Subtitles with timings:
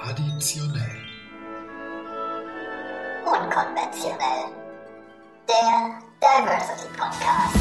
[0.00, 0.96] Traditionell.
[3.24, 4.44] Unkonventionell.
[5.48, 7.56] Der Diversity Podcast.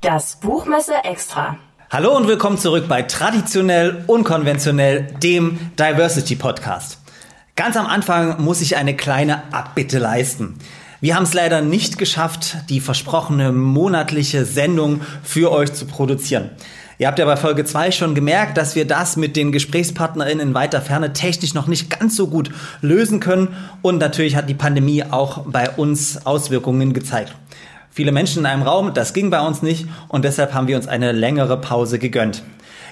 [0.00, 1.58] Das Buchmesse Extra.
[1.90, 6.98] Hallo und willkommen zurück bei Traditionell Unkonventionell, dem Diversity Podcast.
[7.56, 10.58] Ganz am Anfang muss ich eine kleine Abbitte leisten.
[11.02, 16.50] Wir haben es leider nicht geschafft, die versprochene monatliche Sendung für euch zu produzieren.
[16.98, 20.54] Ihr habt ja bei Folge 2 schon gemerkt, dass wir das mit den GesprächspartnerInnen in
[20.54, 22.50] weiter Ferne technisch noch nicht ganz so gut
[22.80, 23.48] lösen können.
[23.82, 27.34] Und natürlich hat die Pandemie auch bei uns Auswirkungen gezeigt.
[27.90, 30.88] Viele Menschen in einem Raum, das ging bei uns nicht und deshalb haben wir uns
[30.88, 32.42] eine längere Pause gegönnt.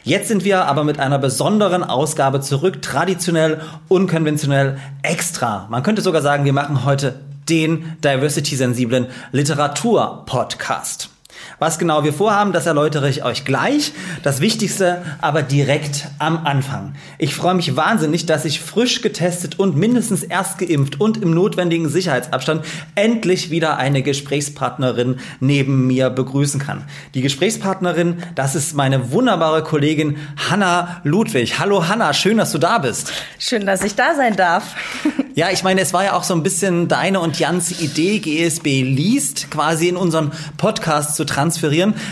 [0.03, 5.67] Jetzt sind wir aber mit einer besonderen Ausgabe zurück, traditionell, unkonventionell, extra.
[5.71, 11.14] Man könnte sogar sagen, wir machen heute den diversity-sensiblen Literatur-Podcast.
[11.59, 13.93] Was genau wir vorhaben, das erläutere ich euch gleich.
[14.23, 16.95] Das Wichtigste aber direkt am Anfang.
[17.19, 21.89] Ich freue mich wahnsinnig, dass ich frisch getestet und mindestens erst geimpft und im notwendigen
[21.89, 22.65] Sicherheitsabstand
[22.97, 26.85] endlich wieder eine Gesprächspartnerin neben mir begrüßen kann.
[27.15, 30.17] Die Gesprächspartnerin, das ist meine wunderbare Kollegin
[30.51, 31.59] Hanna Ludwig.
[31.59, 33.13] Hallo Hanna, schön, dass du da bist.
[33.39, 34.75] Schön, dass ich da sein darf.
[35.37, 38.83] Ja, ich meine, es war ja auch so ein bisschen deine und Jans Idee, GSB
[38.83, 41.44] liest, quasi in unseren Podcast zu transferieren.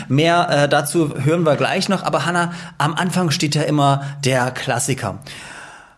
[0.07, 2.03] Mehr äh, dazu hören wir gleich noch.
[2.03, 5.19] Aber Hanna, am Anfang steht ja immer der Klassiker.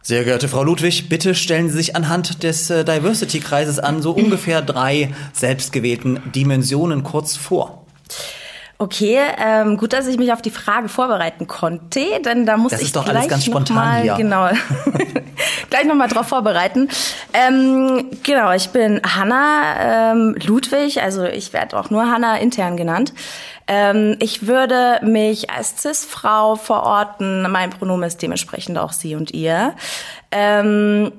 [0.02, 4.61] Sehr geehrte Frau Ludwig, bitte stellen Sie sich anhand des äh, Diversity-Kreises an so ungefähr
[4.61, 7.88] drei selbstgewählten Dimensionen kurz vor.
[8.78, 12.81] Okay, ähm, gut, dass ich mich auf die Frage vorbereiten konnte, denn da muss Das
[12.81, 14.16] ich ist doch gleich alles ganz spontan mal, hier.
[14.16, 14.50] Genau,
[15.70, 16.90] gleich nochmal drauf vorbereiten.
[17.31, 23.14] Ähm, genau, ich bin Hanna ähm, Ludwig, also ich werde auch nur Hanna intern genannt.
[23.68, 29.74] Ähm, ich würde mich als Cis-Frau verorten, mein Pronomen ist dementsprechend auch sie und ihr.
[30.31, 31.13] Ähm,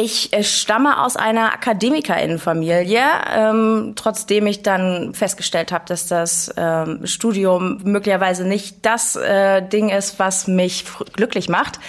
[0.00, 3.02] ich äh, stamme aus einer Akademikerinnenfamilie,
[3.34, 9.88] ähm, trotzdem ich dann festgestellt habe, dass das ähm, Studium möglicherweise nicht das äh, Ding
[9.88, 11.80] ist, was mich glücklich macht,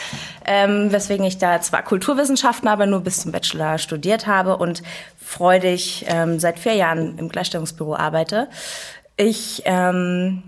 [0.45, 4.81] ähm, weswegen ich da zwar Kulturwissenschaften, aber nur bis zum Bachelor studiert habe und
[5.23, 8.47] freudig ähm, seit vier Jahren im Gleichstellungsbüro arbeite.
[9.17, 10.41] Ich ähm,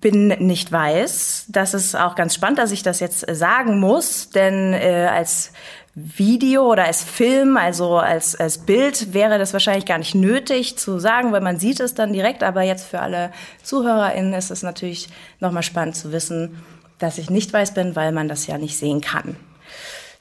[0.00, 1.46] bin nicht weiß.
[1.48, 5.52] Das ist auch ganz spannend, dass ich das jetzt sagen muss, denn äh, als
[5.94, 11.00] Video oder als Film, also als, als Bild wäre das wahrscheinlich gar nicht nötig zu
[11.00, 12.42] sagen, weil man sieht es dann direkt.
[12.42, 15.08] Aber jetzt für alle ZuhörerInnen ist es natürlich
[15.40, 16.62] nochmal spannend zu wissen,
[16.98, 19.36] dass ich nicht weiß bin, weil man das ja nicht sehen kann.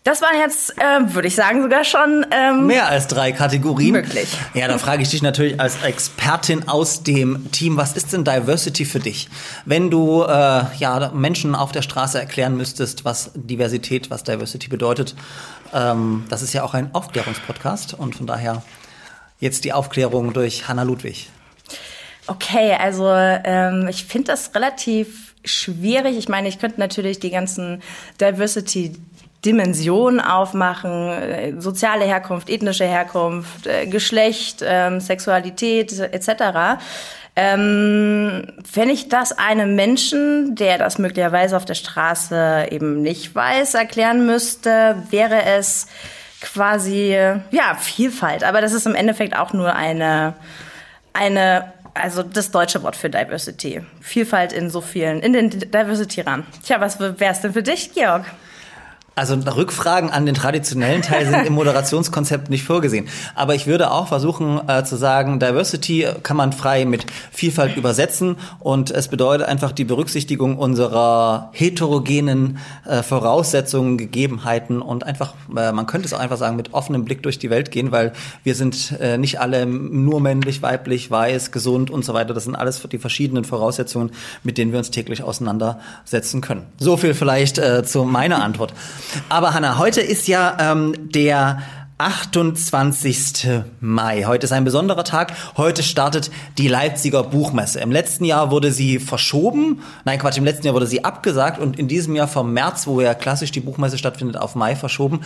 [0.06, 3.92] Das waren jetzt, äh, würde ich sagen, sogar schon ähm, Mehr als drei Kategorien.
[3.92, 4.30] Möglich.
[4.54, 8.86] Ja, da frage ich dich natürlich als Expertin aus dem Team, was ist denn Diversity
[8.86, 9.28] für dich?
[9.66, 15.16] Wenn du äh, ja Menschen auf der Straße erklären müsstest, was Diversität, was Diversity bedeutet,
[15.74, 18.64] ähm, das ist ja auch ein Aufklärungspodcast und von daher
[19.40, 21.30] jetzt die Aufklärung durch Hanna Ludwig.
[22.26, 26.18] Okay, also ähm, ich finde das relativ schwierig.
[26.18, 27.82] Ich meine, ich könnte natürlich die ganzen
[28.22, 28.96] Diversity
[29.46, 36.78] Dimensionen aufmachen, äh, soziale Herkunft, ethnische Herkunft, äh, Geschlecht, ähm, Sexualität etc.
[37.36, 43.76] Ähm, wenn ich das einem Menschen, der das möglicherweise auf der Straße eben nicht weiß,
[43.76, 45.88] erklären müsste, wäre es
[46.42, 47.16] quasi
[47.52, 48.44] ja Vielfalt.
[48.44, 50.34] Aber das ist im Endeffekt auch nur eine
[51.14, 53.82] eine also das deutsche Wort für Diversity.
[54.02, 56.46] Vielfalt in so vielen, in den Diversity-Rahmen.
[56.64, 58.26] Tja, was wäre es denn für dich, Georg?
[59.20, 63.10] Also Rückfragen an den traditionellen Teil sind im Moderationskonzept nicht vorgesehen.
[63.36, 68.38] Aber ich würde auch versuchen äh, zu sagen, Diversity kann man frei mit Vielfalt übersetzen
[68.60, 75.86] und es bedeutet einfach die Berücksichtigung unserer heterogenen äh, Voraussetzungen, Gegebenheiten und einfach, äh, man
[75.86, 78.96] könnte es auch einfach sagen, mit offenem Blick durch die Welt gehen, weil wir sind
[79.02, 82.34] äh, nicht alle nur männlich, weiblich, weiß, gesund und so weiter.
[82.34, 84.12] Das sind alles die verschiedenen Voraussetzungen,
[84.44, 86.64] mit denen wir uns täglich auseinandersetzen können.
[86.80, 88.74] So viel vielleicht äh, zu meiner Antwort.
[89.30, 91.62] Aber Hanna, heute ist ja ähm, der
[92.00, 93.66] 28.
[93.82, 94.24] Mai.
[94.24, 95.34] Heute ist ein besonderer Tag.
[95.58, 97.82] Heute startet die Leipziger Buchmesse.
[97.82, 99.82] Im letzten Jahr wurde sie verschoben.
[100.06, 103.02] Nein, Quatsch, im letzten Jahr wurde sie abgesagt und in diesem Jahr vom März, wo
[103.02, 105.20] ja klassisch die Buchmesse stattfindet, auf Mai verschoben.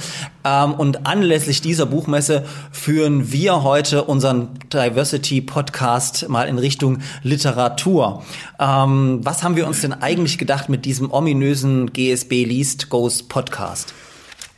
[0.44, 8.24] Ähm, und anlässlich dieser Buchmesse führen wir heute unseren Diversity Podcast mal in Richtung Literatur.
[8.60, 13.94] Ähm, was haben wir uns denn eigentlich gedacht mit diesem ominösen GSB Liest Goes Podcast?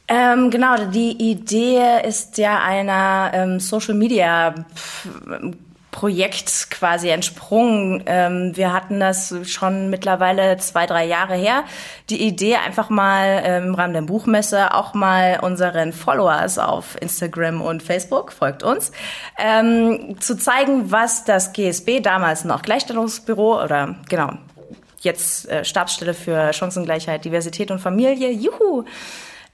[0.07, 4.53] Ähm, genau, die Idee ist ja einer ähm, Social Media
[5.95, 8.03] Projekt quasi entsprungen.
[8.05, 11.63] Ähm, wir hatten das schon mittlerweile zwei, drei Jahre her.
[12.09, 17.61] Die Idee einfach mal ähm, im Rahmen der Buchmesse auch mal unseren Followers auf Instagram
[17.61, 18.91] und Facebook, folgt uns,
[19.39, 24.33] ähm, zu zeigen, was das GSB, damals noch Gleichstellungsbüro oder genau,
[24.99, 28.83] jetzt äh, Stabsstelle für Chancengleichheit, Diversität und Familie, juhu,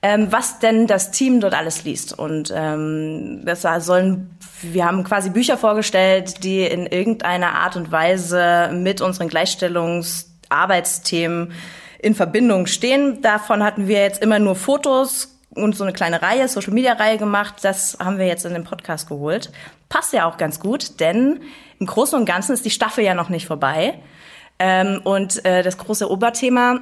[0.01, 2.18] ähm, was denn das Team dort alles liest.
[2.18, 8.71] Und ähm, das sollen, wir haben quasi Bücher vorgestellt, die in irgendeiner Art und Weise
[8.74, 11.51] mit unseren Gleichstellungsarbeitsthemen
[12.00, 13.21] in Verbindung stehen.
[13.21, 17.18] Davon hatten wir jetzt immer nur Fotos und so eine kleine Reihe, Social Media Reihe
[17.18, 17.56] gemacht.
[17.62, 19.51] Das haben wir jetzt in den Podcast geholt.
[19.89, 21.42] Passt ja auch ganz gut, denn
[21.80, 24.00] im Großen und Ganzen ist die Staffel ja noch nicht vorbei.
[24.57, 26.81] Ähm, und äh, das große Oberthema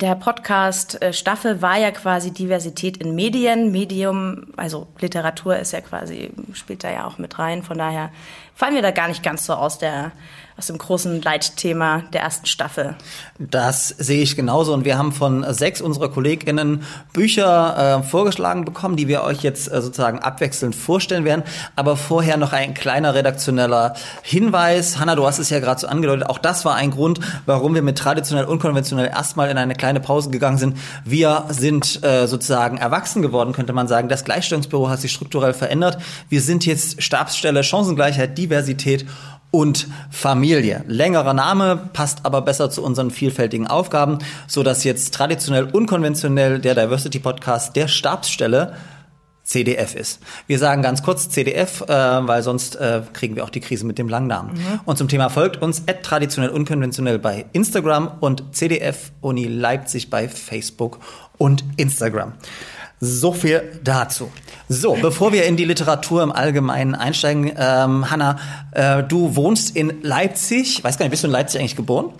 [0.00, 3.70] der Podcast-Staffel war ja quasi Diversität in Medien.
[3.70, 7.62] Medium, also Literatur ist ja quasi, spielt da ja auch mit rein.
[7.62, 8.10] Von daher
[8.54, 10.12] fallen wir da gar nicht ganz so aus der
[10.56, 12.94] aus dem großen Leitthema der ersten Staffel.
[13.40, 18.94] Das sehe ich genauso und wir haben von sechs unserer KollegInnen Bücher äh, vorgeschlagen bekommen,
[18.94, 21.42] die wir euch jetzt äh, sozusagen abwechselnd vorstellen werden.
[21.74, 25.00] Aber vorher noch ein kleiner redaktioneller Hinweis.
[25.00, 27.82] Hanna, du hast es ja gerade so angedeutet, auch das war ein Grund, warum wir
[27.82, 30.78] mit traditionell unkonventionell erstmal in eine kleine Pause gegangen sind.
[31.04, 34.08] Wir sind äh, sozusagen erwachsen geworden, könnte man sagen.
[34.08, 35.98] Das Gleichstellungsbüro hat sich strukturell verändert.
[36.28, 39.06] Wir sind jetzt Stabsstelle Chancengleichheit, Diversität
[39.50, 40.84] und Familie.
[40.86, 46.74] Längerer Name passt aber besser zu unseren vielfältigen Aufgaben, so dass jetzt traditionell unkonventionell der
[46.74, 48.74] Diversity Podcast der Stabsstelle
[49.44, 50.20] CDF ist.
[50.46, 53.98] Wir sagen ganz kurz CDF, äh, weil sonst äh, kriegen wir auch die Krise mit
[53.98, 54.54] dem langen Namen.
[54.54, 54.80] Mhm.
[54.86, 60.28] Und zum Thema folgt uns at traditionell unkonventionell bei Instagram und CDF Uni Leipzig bei
[60.28, 60.98] Facebook
[61.38, 62.32] und Instagram.
[63.00, 64.30] So viel dazu.
[64.68, 68.38] So, bevor wir in die Literatur im Allgemeinen einsteigen, ähm, Hanna,
[68.72, 70.82] äh, du wohnst in Leipzig.
[70.82, 72.12] Weiß gar nicht, bist du in Leipzig eigentlich geboren?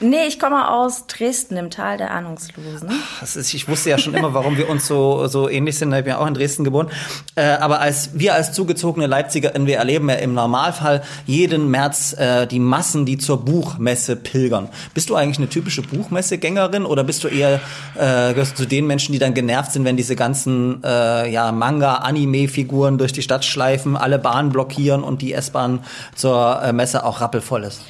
[0.00, 2.90] Nee, ich komme aus Dresden im Tal der Ahnungslosen.
[3.20, 5.92] Das ist, ich wusste ja schon immer, warum wir uns so, so ähnlich sind.
[5.92, 6.88] Ich bin ja auch in Dresden geboren.
[7.36, 12.46] Äh, aber als wir als zugezogene Leipziger, wir erleben ja im Normalfall jeden März äh,
[12.46, 14.68] die Massen, die zur Buchmesse pilgern.
[14.94, 17.60] Bist du eigentlich eine typische Buchmessegängerin oder bist du eher
[17.94, 21.52] äh, gehörst du zu den Menschen, die dann genervt sind, wenn diese ganzen äh, ja,
[21.52, 27.20] Manga-Anime-Figuren durch die Stadt schleifen, alle Bahnen blockieren und die S-Bahn zur äh, Messe auch
[27.20, 27.82] rappelvoll ist?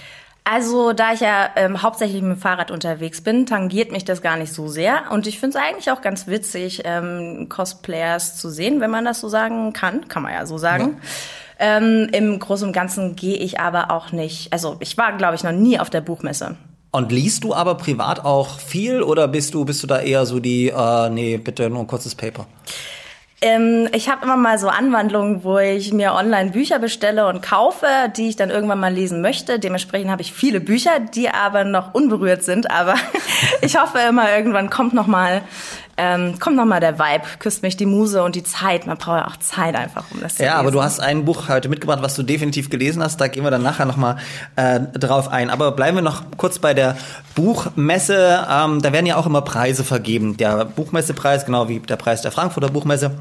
[0.47, 4.37] Also, da ich ja ähm, hauptsächlich mit dem Fahrrad unterwegs bin, tangiert mich das gar
[4.37, 5.11] nicht so sehr.
[5.11, 9.21] Und ich finde es eigentlich auch ganz witzig, ähm, Cosplayers zu sehen, wenn man das
[9.21, 10.07] so sagen kann.
[10.07, 10.99] Kann man ja so sagen.
[11.59, 11.79] Ja.
[11.79, 14.53] Ähm, Im Großen und Ganzen gehe ich aber auch nicht.
[14.53, 16.57] Also, ich war, glaube ich, noch nie auf der Buchmesse.
[16.91, 20.41] Und liest du aber privat auch viel oder bist du, bist du da eher so
[20.41, 22.47] die, äh, nee, bitte nur ein kurzes Paper?
[23.45, 27.87] Ähm, ich habe immer mal so Anwandlungen, wo ich mir online Bücher bestelle und kaufe,
[28.17, 29.59] die ich dann irgendwann mal lesen möchte.
[29.59, 32.71] Dementsprechend habe ich viele Bücher, die aber noch unberührt sind.
[32.71, 32.95] Aber
[33.61, 35.43] ich hoffe immer, irgendwann kommt noch mal
[35.97, 38.87] ähm, kommt noch mal der Vibe, küsst mich die Muse und die Zeit.
[38.87, 40.61] Man braucht ja auch Zeit einfach, um das zu Ja, lesen.
[40.61, 43.21] aber du hast ein Buch heute mitgebracht, was du definitiv gelesen hast.
[43.21, 44.17] Da gehen wir dann nachher noch mal
[44.57, 45.51] äh, drauf ein.
[45.51, 46.97] Aber bleiben wir noch kurz bei der
[47.37, 48.45] Buchmesse.
[48.51, 50.37] Ähm, da werden ja auch immer Preise vergeben.
[50.37, 53.13] Der Buchmessepreis, genau wie der Preis der Frankfurter Buchmesse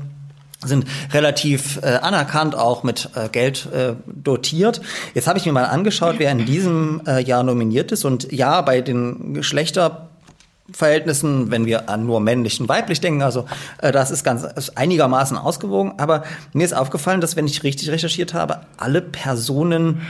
[0.65, 4.81] sind relativ äh, anerkannt, auch mit äh, Geld äh, dotiert.
[5.13, 8.05] Jetzt habe ich mir mal angeschaut, wer in diesem äh, Jahr nominiert ist.
[8.05, 13.45] Und ja, bei den Geschlechterverhältnissen, wenn wir an nur männlich und weiblich denken, also
[13.79, 15.93] äh, das ist ganz ist einigermaßen ausgewogen.
[15.97, 20.01] Aber mir ist aufgefallen, dass wenn ich richtig recherchiert habe, alle Personen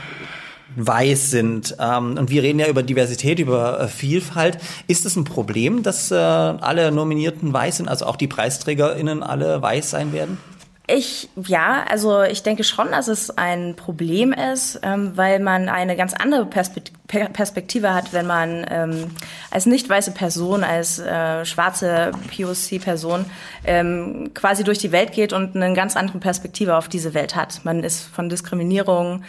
[0.76, 1.76] weiß sind.
[1.80, 4.58] Ähm, und wir reden ja über Diversität, über äh, Vielfalt.
[4.88, 9.62] Ist es ein Problem, dass äh, alle Nominierten weiß sind, also auch die PreisträgerInnen alle
[9.62, 10.38] weiß sein werden?
[10.86, 15.96] Ich, ja, also ich denke schon, dass es ein Problem ist, ähm, weil man eine
[15.96, 19.12] ganz andere Perspektive hat, wenn man ähm,
[19.50, 23.24] als nicht weiße Person, als äh, schwarze POC-Person
[23.64, 27.62] ähm, quasi durch die Welt geht und eine ganz andere Perspektive auf diese Welt hat.
[27.64, 29.24] Man ist von Diskriminierung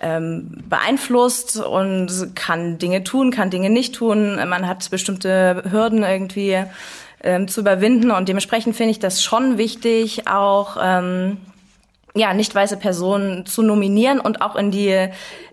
[0.00, 4.36] ähm, beeinflusst und kann Dinge tun, kann Dinge nicht tun.
[4.36, 6.62] Man hat bestimmte Hürden irgendwie
[7.22, 11.38] ähm, zu überwinden und dementsprechend finde ich das schon wichtig, auch ähm,
[12.14, 15.08] ja nicht weiße Personen zu nominieren und auch in die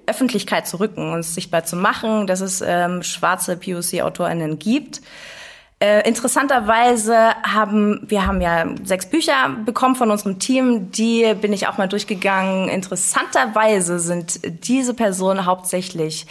[0.07, 5.01] Öffentlichkeit zu rücken und sichtbar zu machen, dass es ähm, schwarze POC-AutorInnen gibt.
[5.85, 10.89] Äh, interessanterweise haben wir haben ja sechs Bücher bekommen von unserem Team.
[10.89, 12.69] Die bin ich auch mal durchgegangen.
[12.69, 16.25] Interessanterweise sind diese Personen hauptsächlich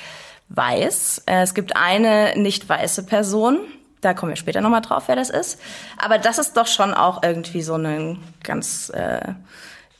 [0.48, 1.22] weiß.
[1.26, 3.60] Äh, es gibt eine nicht weiße Person.
[4.00, 5.60] Da kommen wir später nochmal drauf, wer das ist.
[5.98, 9.34] Aber das ist doch schon auch irgendwie so ein ganz äh,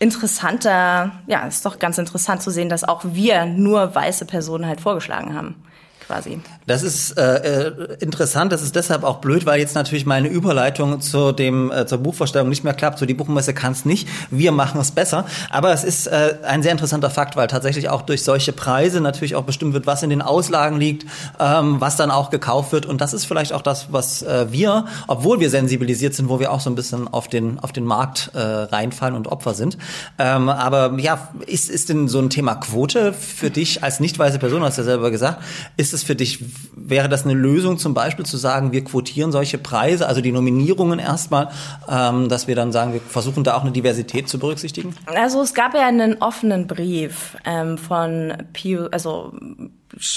[0.01, 4.81] interessanter, ja, ist doch ganz interessant zu sehen, dass auch wir nur weiße Personen halt
[4.81, 5.63] vorgeschlagen haben
[6.07, 6.41] quasi.
[6.67, 11.01] Das ist äh, äh, interessant, das ist deshalb auch blöd, weil jetzt natürlich meine Überleitung
[11.01, 12.99] zu dem äh, zur Buchvorstellung nicht mehr klappt.
[12.99, 15.27] So die Buchmesse kann es nicht, wir machen es besser.
[15.51, 19.35] Aber es ist äh, ein sehr interessanter Fakt, weil tatsächlich auch durch solche Preise natürlich
[19.35, 21.07] auch bestimmt wird, was in den Auslagen liegt,
[21.39, 22.87] ähm, was dann auch gekauft wird.
[22.87, 26.53] Und das ist vielleicht auch das, was äh, wir, obwohl wir sensibilisiert sind, wo wir
[26.53, 29.79] auch so ein bisschen auf den auf den Markt äh, reinfallen und Opfer sind.
[30.19, 34.39] Ähm, aber ja, ist ist denn so ein Thema Quote für dich als nicht weiße
[34.39, 35.43] Person, hast du ja selber gesagt,
[35.77, 36.41] ist es für dich,
[36.75, 40.99] wäre das eine Lösung zum Beispiel zu sagen, wir quotieren solche Preise, also die Nominierungen
[40.99, 41.51] erstmal,
[41.89, 44.95] ähm, dass wir dann sagen, wir versuchen da auch eine Diversität zu berücksichtigen?
[45.07, 49.33] Also es gab ja einen offenen Brief ähm, von Pew, also,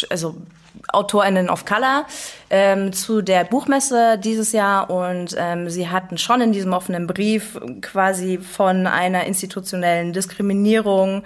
[0.10, 0.36] also
[0.94, 2.06] AutorInnen of Color
[2.50, 7.60] ähm, zu der Buchmesse dieses Jahr und ähm, sie hatten schon in diesem offenen Brief
[7.82, 11.24] quasi von einer institutionellen Diskriminierung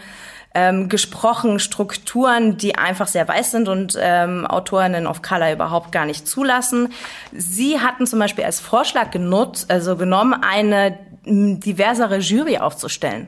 [0.53, 6.05] ähm, gesprochen, Strukturen, die einfach sehr weiß sind und ähm, Autorinnen of Color überhaupt gar
[6.05, 6.89] nicht zulassen.
[7.31, 13.27] Sie hatten zum Beispiel als Vorschlag genutzt, also genommen, eine diversere Jury aufzustellen.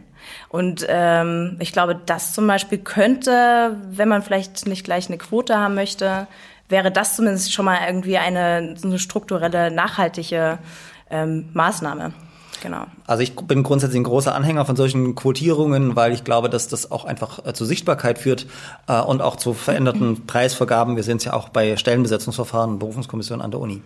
[0.50, 5.58] Und ähm, ich glaube, das zum Beispiel könnte, wenn man vielleicht nicht gleich eine Quote
[5.58, 6.28] haben möchte,
[6.70, 10.60] wäre das zumindest schon mal irgendwie eine, eine strukturelle, nachhaltige
[11.10, 12.14] ähm, Maßnahme.
[12.62, 12.86] Genau.
[13.06, 16.92] Also ich bin grundsätzlich ein großer Anhänger von solchen Quotierungen, weil ich glaube, dass das
[16.92, 18.48] auch einfach äh, zu Sichtbarkeit führt
[18.88, 20.96] äh, und auch zu veränderten Preisvergaben.
[20.96, 23.82] Wir sehen es ja auch bei Stellenbesetzungsverfahren und Berufungskommissionen an der Uni.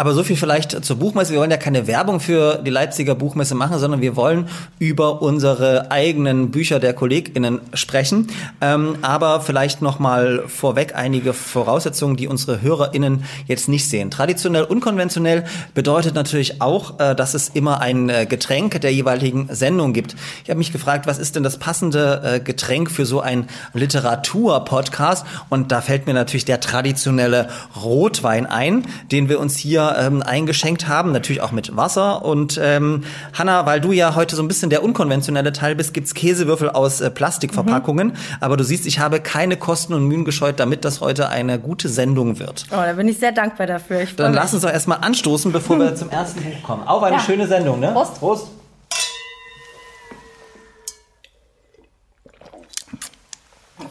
[0.00, 1.32] Aber so viel vielleicht zur Buchmesse.
[1.32, 5.90] Wir wollen ja keine Werbung für die Leipziger Buchmesse machen, sondern wir wollen über unsere
[5.90, 8.28] eigenen Bücher der KollegInnen sprechen.
[8.62, 14.10] Ähm, aber vielleicht noch mal vorweg einige Voraussetzungen, die unsere HörerInnen jetzt nicht sehen.
[14.10, 19.92] Traditionell unkonventionell bedeutet natürlich auch, äh, dass es immer ein äh, Getränk der jeweiligen Sendung
[19.92, 20.16] gibt.
[20.44, 25.26] Ich habe mich gefragt, was ist denn das passende äh, Getränk für so ein Literatur-Podcast?
[25.50, 30.88] Und da fällt mir natürlich der traditionelle Rotwein ein, den wir uns hier ähm, eingeschenkt
[30.88, 32.24] haben, natürlich auch mit Wasser.
[32.24, 33.04] Und ähm,
[33.34, 37.02] Hanna, weil du ja heute so ein bisschen der unkonventionelle Teil bist, gibt's Käsewürfel aus
[37.02, 38.08] äh, Plastikverpackungen.
[38.08, 38.14] Mhm.
[38.40, 41.90] Aber du siehst, ich habe keine Kosten und Mühen gescheut, damit das heute eine gute
[41.90, 42.64] Sendung wird.
[42.70, 44.06] Oh, da bin ich sehr dankbar dafür.
[44.16, 46.88] Dann lass uns doch erstmal anstoßen, bevor wir zum ersten Buch kommen.
[46.88, 47.22] Auf eine ja.
[47.22, 47.90] schöne Sendung, ne?
[47.92, 48.18] Prost.
[48.18, 48.46] Prost.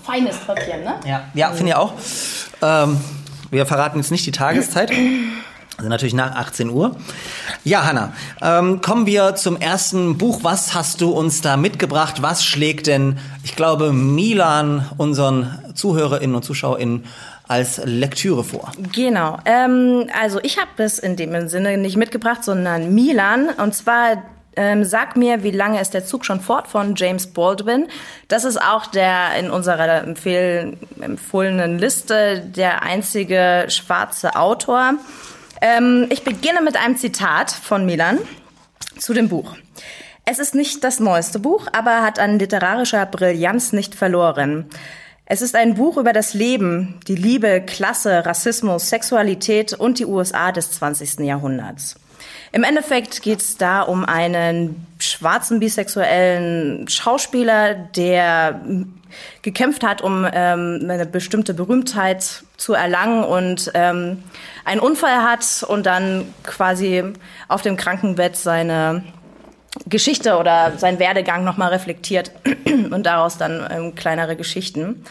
[0.09, 0.95] Feines Tröpfchen, ne?
[1.05, 1.93] Ja, ja finde ich auch.
[2.61, 2.99] Ähm,
[3.51, 4.91] wir verraten jetzt nicht die Tageszeit.
[5.77, 6.95] Also natürlich nach 18 Uhr.
[7.63, 8.11] Ja, Hanna,
[8.41, 10.39] ähm, kommen wir zum ersten Buch.
[10.41, 12.21] Was hast du uns da mitgebracht?
[12.21, 17.05] Was schlägt denn, ich glaube, Milan unseren ZuhörerInnen und ZuschauerInnen
[17.47, 18.71] als Lektüre vor?
[18.91, 19.37] Genau.
[19.45, 23.49] Ähm, also ich habe es in dem Sinne nicht mitgebracht, sondern Milan.
[23.57, 24.23] Und zwar
[24.59, 27.87] ähm, Sag mir, wie lange ist der Zug schon fort von James Baldwin.
[28.27, 34.95] Das ist auch der in unserer empfohlenen Liste der einzige schwarze Autor.
[35.61, 38.19] Ähm, ich beginne mit einem Zitat von Milan
[38.97, 39.55] zu dem Buch.
[40.25, 44.65] Es ist nicht das neueste Buch, aber hat an literarischer Brillanz nicht verloren.
[45.25, 50.51] Es ist ein Buch über das Leben, die Liebe, Klasse, Rassismus, Sexualität und die USA
[50.51, 51.19] des 20.
[51.19, 51.95] Jahrhunderts.
[52.51, 58.61] Im Endeffekt geht es da um einen schwarzen bisexuellen Schauspieler, der
[59.41, 64.23] gekämpft hat, um ähm, eine bestimmte Berühmtheit zu erlangen und ähm,
[64.65, 67.03] einen Unfall hat und dann quasi
[67.47, 69.03] auf dem Krankenbett seine
[69.87, 72.31] Geschichte oder sein Werdegang nochmal reflektiert
[72.65, 75.03] und daraus dann ähm, kleinere Geschichten.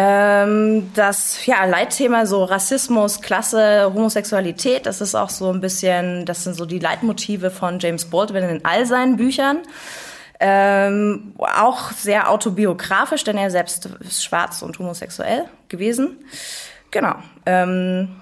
[0.00, 6.44] Ähm, das ja, Leitthema so Rassismus, Klasse, Homosexualität, das ist auch so ein bisschen, das
[6.44, 9.58] sind so die Leitmotive von James Baldwin in all seinen Büchern.
[10.38, 16.16] Ähm, auch sehr autobiografisch, denn er selbst ist schwarz und homosexuell gewesen.
[16.92, 17.16] Genau.
[17.44, 18.20] Ähm,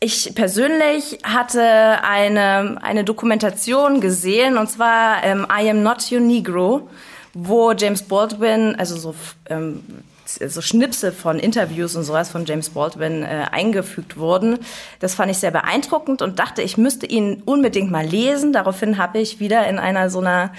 [0.00, 1.62] ich persönlich hatte
[2.02, 6.90] eine, eine Dokumentation gesehen, und zwar ähm, I Am Not Your Negro,
[7.32, 9.14] wo James Baldwin, also so,
[9.48, 9.82] ähm,
[10.34, 14.58] so Schnipsel von Interviews und sowas von James Baldwin äh, eingefügt wurden.
[14.98, 18.52] Das fand ich sehr beeindruckend und dachte, ich müsste ihn unbedingt mal lesen.
[18.52, 20.52] Daraufhin habe ich wieder in einer so einer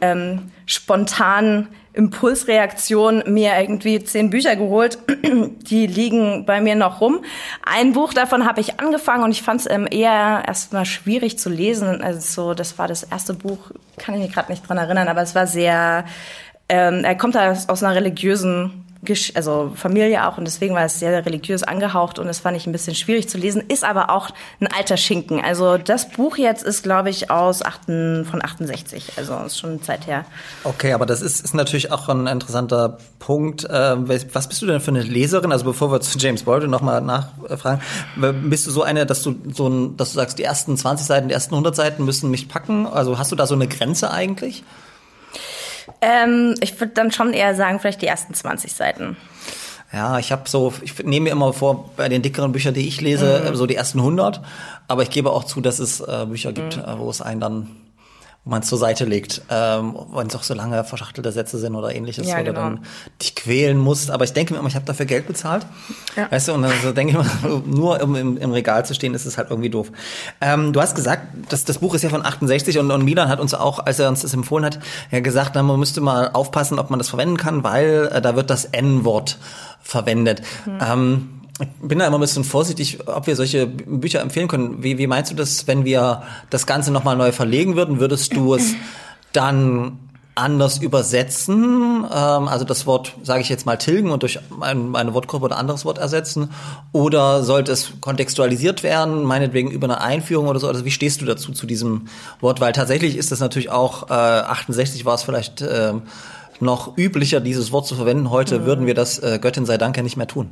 [0.00, 4.98] ähm, spontanen Impulsreaktion mir irgendwie zehn Bücher geholt.
[5.22, 7.24] Die liegen bei mir noch rum.
[7.64, 11.50] Ein Buch davon habe ich angefangen und ich fand es ähm, eher erstmal schwierig zu
[11.50, 12.02] lesen.
[12.02, 15.22] Also so, das war das erste Buch, kann ich mich gerade nicht dran erinnern, aber
[15.22, 16.04] es war sehr.
[16.68, 18.84] Ähm, er kommt aus, einer religiösen
[19.34, 22.72] also Familie auch und deswegen war es sehr, religiös angehaucht und das fand ich ein
[22.72, 24.30] bisschen schwierig zu lesen, ist aber auch
[24.60, 25.40] ein alter Schinken.
[25.42, 29.80] Also das Buch jetzt ist, glaube ich, aus 8, von 68, also ist schon eine
[29.80, 30.24] Zeit her.
[30.64, 33.66] Okay, aber das ist, ist natürlich auch ein interessanter Punkt.
[33.70, 35.50] Ähm, was bist du denn für eine Leserin?
[35.50, 37.80] Also bevor wir zu James Baldwin nochmal nachfragen,
[38.16, 41.28] bist du so eine, dass du so ein, dass du sagst, die ersten 20 Seiten,
[41.28, 42.86] die ersten 100 Seiten müssen mich packen?
[42.86, 44.62] Also hast du da so eine Grenze eigentlich?
[46.00, 49.16] Ähm, ich würde dann schon eher sagen, vielleicht die ersten 20 Seiten.
[49.92, 53.00] Ja, ich habe so, ich nehme mir immer vor, bei den dickeren Büchern, die ich
[53.00, 53.56] lese, mhm.
[53.56, 54.40] so die ersten 100.
[54.86, 56.98] Aber ich gebe auch zu, dass es äh, Bücher gibt, mhm.
[56.98, 57.70] wo es einen dann
[58.44, 61.74] wo man es zur Seite legt, ähm, wenn es auch so lange verschachtelte Sätze sind
[61.74, 62.60] oder ähnliches, ja, oder genau.
[62.60, 62.84] dann
[63.20, 64.10] dich quälen musst.
[64.10, 65.66] Aber ich denke mir immer, ich habe dafür Geld bezahlt.
[66.16, 66.30] Ja.
[66.30, 69.12] Weißt du, und dann so denke ich mir, nur im, im, im, Regal zu stehen,
[69.12, 69.92] ist es halt irgendwie doof.
[70.40, 73.40] Ähm, du hast gesagt, das, das Buch ist ja von 68 und, und Milan hat
[73.40, 74.78] uns auch, als er uns das empfohlen hat,
[75.10, 78.36] ja gesagt, na, man müsste mal aufpassen, ob man das verwenden kann, weil äh, da
[78.36, 79.38] wird das N-Wort
[79.82, 80.40] verwendet.
[80.64, 80.78] Mhm.
[80.80, 81.39] Ähm,
[81.82, 84.82] bin da immer ein bisschen vorsichtig, ob wir solche Bücher empfehlen können.
[84.82, 88.00] Wie, wie meinst du das, wenn wir das Ganze nochmal neu verlegen würden?
[88.00, 88.74] Würdest du es
[89.32, 89.98] dann
[90.34, 95.12] anders übersetzen, ähm, also das Wort, sage ich jetzt mal, tilgen und durch ein, eine
[95.12, 96.50] Wortgruppe oder anderes Wort ersetzen?
[96.92, 100.68] Oder sollte es kontextualisiert werden, meinetwegen über eine Einführung oder so?
[100.68, 102.06] Also wie stehst du dazu, zu diesem
[102.40, 102.60] Wort?
[102.60, 105.94] Weil tatsächlich ist das natürlich auch, äh, 68 war es vielleicht äh,
[106.60, 108.30] noch üblicher, dieses Wort zu verwenden.
[108.30, 108.64] Heute mhm.
[108.64, 110.50] würden wir das, äh, Göttin sei Dank, ja nicht mehr tun.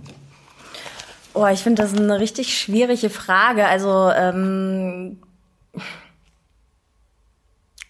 [1.41, 3.69] Oh, ich finde das eine richtig schwierige Frage.
[3.69, 5.23] Also ähm,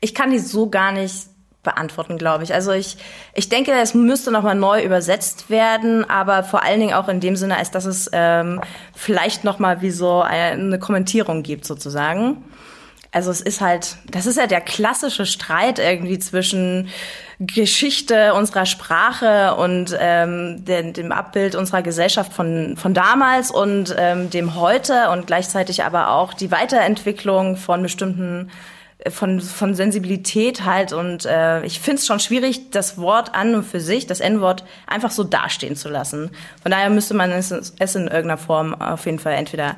[0.03, 1.29] ich kann die so gar nicht
[1.63, 2.53] beantworten, glaube ich.
[2.53, 2.99] Also ich,
[3.33, 7.37] ich denke, es müsste nochmal neu übersetzt werden, aber vor allen Dingen auch in dem
[7.37, 8.61] Sinne, als dass es ähm,
[8.95, 12.45] vielleicht nochmal wie so eine Kommentierung gibt, sozusagen.
[13.11, 16.89] Also es ist halt, das ist ja der klassische Streit irgendwie zwischen
[17.41, 24.29] Geschichte unserer Sprache und ähm, den, dem Abbild unserer Gesellschaft von, von damals und ähm,
[24.29, 28.51] dem heute und gleichzeitig aber auch die Weiterentwicklung von bestimmten
[28.99, 33.55] äh, von, von Sensibilität halt und äh, ich finde es schon schwierig, das Wort an
[33.55, 36.31] und für sich, das N-Wort, einfach so dastehen zu lassen.
[36.61, 39.77] Von daher müsste man es, es in irgendeiner Form auf jeden Fall entweder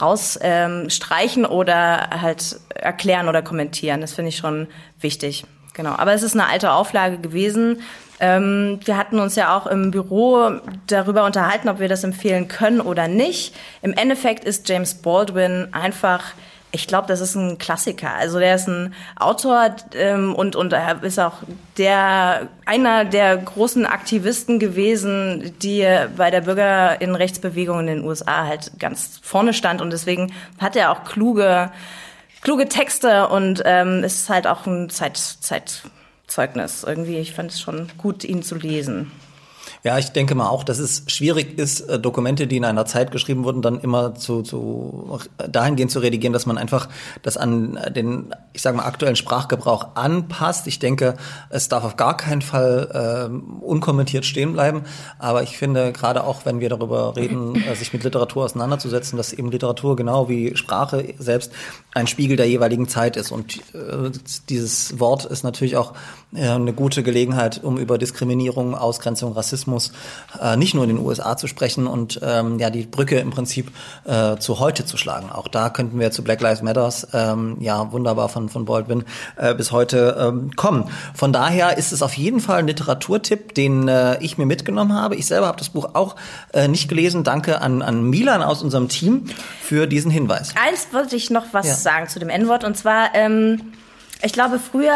[0.00, 4.00] rausstreichen ähm, oder halt erklären oder kommentieren.
[4.00, 4.68] Das finde ich schon
[5.00, 5.44] wichtig.
[5.74, 5.94] Genau.
[5.96, 7.82] Aber es ist eine alte Auflage gewesen.
[8.18, 10.52] Ähm, wir hatten uns ja auch im Büro
[10.86, 13.54] darüber unterhalten, ob wir das empfehlen können oder nicht.
[13.82, 16.32] Im Endeffekt ist James Baldwin einfach
[16.72, 18.12] ich glaube, das ist ein Klassiker.
[18.14, 21.42] Also der ist ein Autor ähm, und und er ist auch
[21.78, 29.20] der einer der großen Aktivisten gewesen, die bei der Bürgerinnenrechtsbewegung in den USA halt ganz
[29.22, 31.70] vorne stand und deswegen hat er auch kluge
[32.42, 37.18] kluge Texte und ähm, ist halt auch ein Zeit, Zeitzeugnis irgendwie.
[37.18, 39.10] Ich fand es schon gut, ihn zu lesen.
[39.82, 43.10] Ja, ich denke mal auch, dass es schwierig ist, äh, Dokumente, die in einer Zeit
[43.10, 46.88] geschrieben wurden, dann immer zu, zu dahingehend zu redigieren, dass man einfach
[47.22, 50.66] das an den, ich sage mal, aktuellen Sprachgebrauch anpasst.
[50.66, 51.16] Ich denke,
[51.50, 54.82] es darf auf gar keinen Fall äh, unkommentiert stehen bleiben.
[55.18, 59.32] Aber ich finde, gerade auch wenn wir darüber reden, äh, sich mit Literatur auseinanderzusetzen, dass
[59.32, 61.52] eben Literatur genau wie Sprache selbst
[61.94, 63.30] ein Spiegel der jeweiligen Zeit ist.
[63.30, 64.10] Und äh,
[64.48, 65.94] dieses Wort ist natürlich auch
[66.34, 69.75] äh, eine gute Gelegenheit, um über Diskriminierung, Ausgrenzung, Rassismus
[70.40, 73.70] äh, nicht nur in den USA zu sprechen und ähm, ja die Brücke im Prinzip
[74.04, 75.30] äh, zu heute zu schlagen.
[75.30, 79.04] Auch da könnten wir zu Black Lives Matters ähm, ja wunderbar von von Baldwin
[79.36, 80.90] äh, bis heute ähm, kommen.
[81.14, 85.16] Von daher ist es auf jeden Fall ein Literaturtipp, den äh, ich mir mitgenommen habe.
[85.16, 86.16] Ich selber habe das Buch auch
[86.52, 87.24] äh, nicht gelesen.
[87.24, 89.26] Danke an an Milan aus unserem Team
[89.62, 90.54] für diesen Hinweis.
[90.56, 91.74] Eins wollte ich noch was ja.
[91.74, 93.72] sagen zu dem N-Wort und zwar ähm,
[94.26, 94.94] ich glaube, früher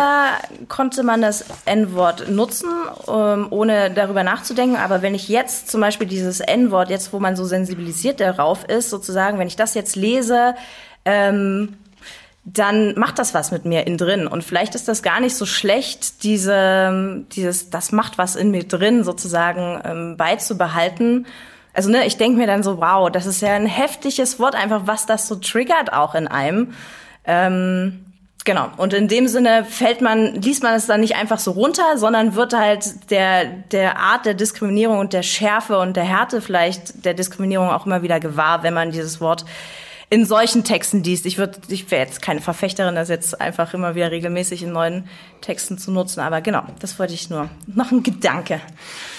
[0.68, 2.68] konnte man das N-Wort nutzen,
[3.08, 4.76] ähm, ohne darüber nachzudenken.
[4.76, 8.90] Aber wenn ich jetzt zum Beispiel dieses N-Wort, jetzt wo man so sensibilisiert darauf ist,
[8.90, 10.56] sozusagen, wenn ich das jetzt lese,
[11.04, 11.76] ähm,
[12.44, 14.26] dann macht das was mit mir innen drin.
[14.26, 18.64] Und vielleicht ist das gar nicht so schlecht, diese, dieses, das macht was in mir
[18.64, 21.26] drin sozusagen ähm, beizubehalten.
[21.72, 24.82] Also ne, ich denke mir dann so, wow, das ist ja ein heftiges Wort, einfach
[24.86, 26.72] was das so triggert auch in einem.
[27.24, 28.06] Ähm,
[28.44, 28.70] Genau.
[28.78, 32.34] Und in dem Sinne fällt man, liest man es dann nicht einfach so runter, sondern
[32.34, 37.14] wird halt der, der Art der Diskriminierung und der Schärfe und der Härte vielleicht der
[37.14, 39.44] Diskriminierung auch immer wieder gewahr, wenn man dieses Wort
[40.12, 41.24] in solchen Texten liest.
[41.24, 45.04] Ich würde, ich wäre jetzt keine Verfechterin, das jetzt einfach immer wieder regelmäßig in neuen
[45.40, 46.18] Texten zu nutzen.
[46.18, 47.48] Aber genau, das wollte ich nur.
[47.68, 48.60] Noch ein Gedanke.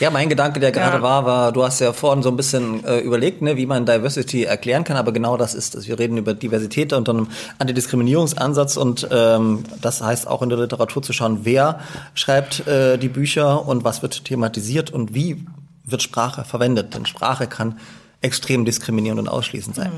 [0.02, 1.02] Ja, mein Gedanke, der gerade ja.
[1.02, 4.44] war, war, du hast ja vorhin so ein bisschen äh, überlegt, ne, wie man Diversity
[4.44, 5.88] erklären kann, aber genau das ist es.
[5.88, 11.02] Wir reden über Diversität unter einem Antidiskriminierungsansatz und ähm, das heißt auch in der Literatur
[11.02, 11.80] zu schauen, wer
[12.16, 15.46] schreibt äh, die Bücher und was wird thematisiert und wie
[15.86, 16.94] wird Sprache verwendet.
[16.94, 17.80] Denn Sprache kann
[18.20, 19.92] extrem diskriminierend und ausschließend sein.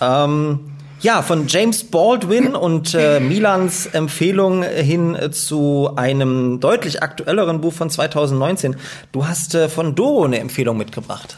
[0.00, 0.60] Ähm,
[1.00, 7.74] ja, von James Baldwin und äh, Milans Empfehlung hin äh, zu einem deutlich aktuelleren Buch
[7.74, 8.76] von 2019.
[9.12, 11.36] Du hast äh, von Doro eine Empfehlung mitgebracht.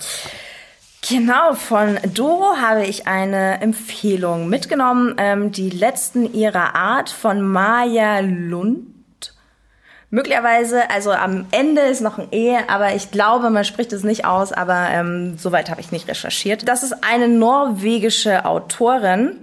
[1.09, 5.15] Genau, von Doro habe ich eine Empfehlung mitgenommen.
[5.19, 8.96] Ähm, die letzten ihrer Art von Maya Lund.
[10.11, 14.25] Möglicherweise, also am Ende ist noch ein E, aber ich glaube, man spricht es nicht
[14.25, 16.69] aus, aber ähm, soweit habe ich nicht recherchiert.
[16.69, 19.41] Das ist eine norwegische Autorin.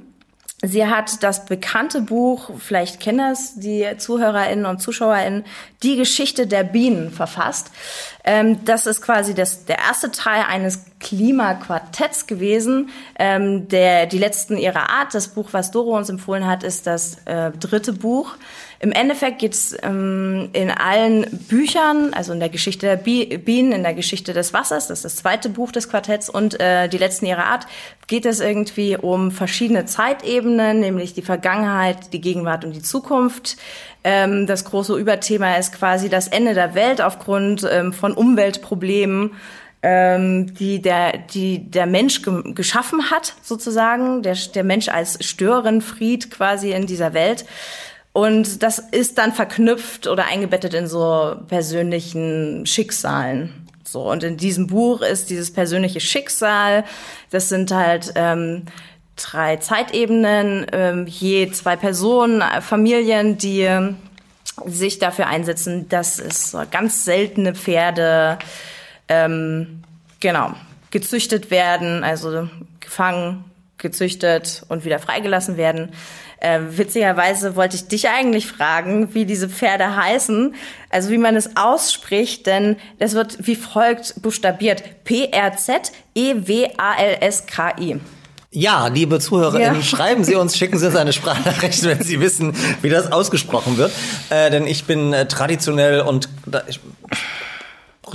[0.66, 5.44] Sie hat das bekannte Buch, vielleicht kennen es die ZuhörerInnen und ZuschauerInnen,
[5.84, 7.70] Die Geschichte der Bienen verfasst.
[8.24, 12.92] Ähm, das ist quasi das, der erste Teil eines Klimaquartetts gewesen.
[13.20, 17.18] Ähm, der, die letzten ihrer Art, das Buch, was Doro uns empfohlen hat, ist das
[17.26, 18.38] äh, dritte Buch.
[18.84, 23.82] Im Endeffekt geht's ähm, in allen Büchern, also in der Geschichte der Bi Bienen, in
[23.82, 27.26] der Geschichte des Wassers, das ist das zweite Buch des Quartetts und äh, die letzten
[27.26, 27.66] ihrer Art,
[28.08, 33.56] geht es irgendwie um verschiedene Zeitebenen, nämlich die Vergangenheit, die Gegenwart und die Zukunft.
[34.04, 39.32] Ähm, das große Überthema ist quasi das Ende der Welt aufgrund ähm, von Umweltproblemen
[39.82, 46.32] ähm, die der, die der Mensch ge geschaffen hat, sozusagen, der, der Mensch als Störenfried
[46.32, 47.46] quasi in dieser Welt.
[48.14, 53.68] Und das ist dann verknüpft oder eingebettet in so persönlichen Schicksalen.
[53.84, 56.84] So, und in diesem Buch ist dieses persönliche Schicksal,
[57.32, 58.66] das sind halt ähm,
[59.16, 63.68] drei Zeitebenen, ähm, je zwei Personen, äh, Familien, die
[64.66, 68.38] sich dafür einsetzen, dass es ganz seltene Pferde
[69.08, 69.84] ähm,
[70.20, 70.54] genau
[70.92, 72.48] gezüchtet werden, also
[72.80, 73.46] gefangen,
[73.80, 75.92] gezüchtet und wieder freigelassen werden.
[76.44, 80.54] Äh, witzigerweise wollte ich dich eigentlich fragen, wie diese Pferde heißen,
[80.90, 88.00] also wie man es ausspricht, denn es wird wie folgt buchstabiert: P-R-Z-E-W-A-L-S-K-I.
[88.56, 89.82] Ja, liebe ZuhörerInnen, Ja.
[89.82, 93.92] schreiben Sie uns, schicken Sie uns eine Sprachnachricht, wenn Sie wissen, wie das ausgesprochen wird.
[94.30, 96.80] Äh, denn ich bin äh, traditionell und da, ich,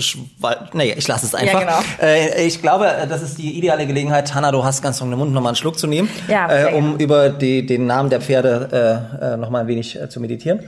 [0.02, 1.60] Schwal- Nee, ich lasse es einfach.
[1.60, 1.78] genau.
[2.00, 4.34] äh, ich glaube, das ist die ideale Gelegenheit.
[4.34, 6.90] Hanna, du hast ganz noch den Mund, nochmal einen Schluck zu nehmen, Ja, äh, um
[6.98, 7.02] gerne.
[7.02, 10.60] über die, den Namen der Pferde äh, äh, nochmal ein wenig äh, zu meditieren.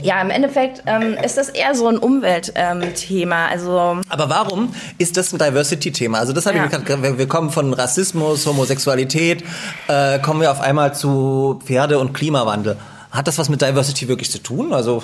[0.00, 3.44] Ja, im Endeffekt ähm, ist das eher so ein Umweltthema.
[3.46, 6.18] Ähm, also Aber warum ist das ein Diversity-Thema?
[6.20, 6.64] Also das habe Ja.
[6.64, 9.44] ich gerade, wir- wir kommen von Rassismus, Homosexualität,
[9.88, 12.78] äh, kommen wir auf einmal zu Pferde und Klimawandel.
[13.10, 14.72] Hat das was mit Diversity wirklich zu tun?
[14.72, 15.02] Also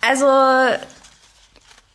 [0.00, 0.26] Also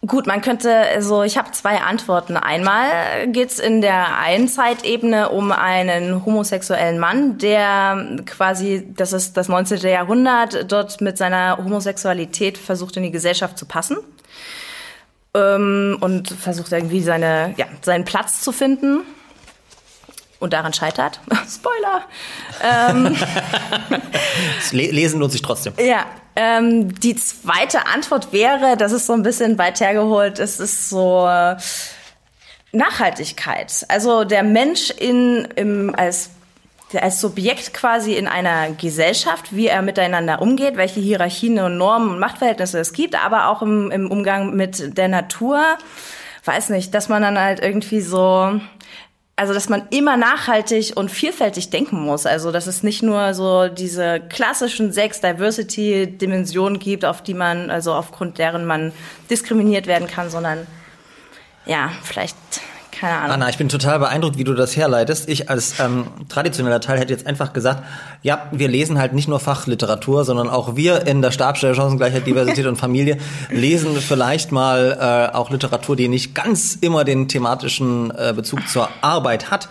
[0.05, 2.37] gut, man könnte, also ich habe zwei Antworten.
[2.37, 9.47] Einmal geht's in der einen Zeitebene um einen homosexuellen Mann, der quasi, das ist das
[9.47, 9.79] 19.
[9.79, 13.97] Jahrhundert, dort mit seiner Homosexualität versucht in die Gesellschaft zu passen.
[15.33, 19.01] Ähm, und versucht irgendwie seine, ja, seinen Platz zu finden.
[20.45, 21.19] Und daran scheitert.
[21.49, 22.03] Spoiler.
[24.59, 25.73] das Le Lesen lohnt sich trotzdem.
[25.79, 26.05] Ja,
[26.35, 31.25] ähm, die zweite Antwort wäre, das ist so ein bisschen weit hergeholt, es ist so
[31.27, 31.55] äh,
[32.73, 33.87] Nachhaltigkeit.
[33.87, 36.29] Also der Mensch in, im, als,
[36.93, 42.19] als Subjekt quasi in einer Gesellschaft, wie er miteinander umgeht, welche Hierarchien und Normen und
[42.19, 45.59] Machtverhältnisse es gibt, aber auch im, im Umgang mit der Natur.
[46.43, 48.61] Weiß nicht, dass man dann halt irgendwie so
[49.37, 52.25] also dass man immer nachhaltig und vielfältig denken muss.
[52.25, 57.93] Also dass es nicht nur so diese klassischen sechs Diversity-Dimensionen gibt, auf die man, also
[57.93, 58.93] aufgrund deren man
[59.29, 60.65] diskriminiert werden kann, sondern
[61.65, 62.37] ja, vielleicht,
[62.99, 63.31] keine Ahnung.
[63.31, 65.27] Anna, ich bin total beeindruckt, wie du das herleitest.
[65.29, 67.83] Ich als ähm, traditioneller Teil hätte jetzt einfach gesagt,
[68.21, 72.65] ja, wir lesen halt nicht nur Fachliteratur, sondern auch wir in der Stabstelle Chancengleichheit, Diversität
[72.65, 73.17] und Familie
[73.49, 78.89] lesen vielleicht mal äh, auch Literatur, die nicht ganz immer den thematischen äh, Bezug zur
[79.01, 79.67] Arbeit hat.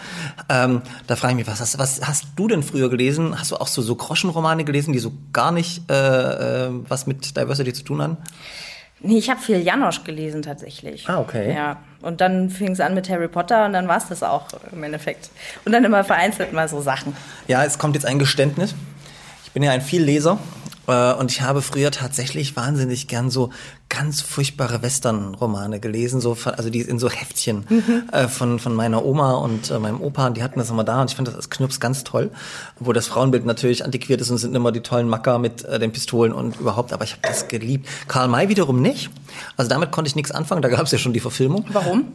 [0.49, 3.39] Ähm, da frage ich mich, was hast, was hast du denn früher gelesen?
[3.39, 7.37] Hast du auch so, so Groschenromane gelesen, die so gar nicht äh, äh, was mit
[7.37, 8.17] Diversity zu tun haben?
[9.05, 11.09] Nee, ich habe viel Janosch gelesen tatsächlich.
[11.09, 11.55] Ah, okay.
[11.55, 14.47] Ja, und dann fing es an mit Harry Potter und dann war es das auch
[14.73, 15.31] im Endeffekt.
[15.65, 17.15] Und dann immer vereinzelt mal so Sachen.
[17.47, 18.75] Ja, es kommt jetzt ein Geständnis.
[19.45, 20.39] Ich bin ja ein Vielleser
[20.87, 23.51] und ich habe früher tatsächlich wahnsinnig gern so
[23.89, 27.65] ganz furchtbare Western-Romane gelesen, so also die in so Heftchen
[28.13, 31.01] äh, von von meiner Oma und äh, meinem Opa und die hatten das immer da
[31.01, 32.31] und ich fand das als Knups ganz toll,
[32.79, 35.93] wo das Frauenbild natürlich antiquiert ist und sind immer die tollen Macker mit äh, den
[35.93, 37.89] Pistolen und überhaupt, aber ich habe das geliebt.
[38.09, 39.11] Karl May wiederum nicht.
[39.57, 41.65] Also damit konnte ich nichts anfangen, da gab es ja schon die Verfilmung.
[41.73, 42.13] Warum?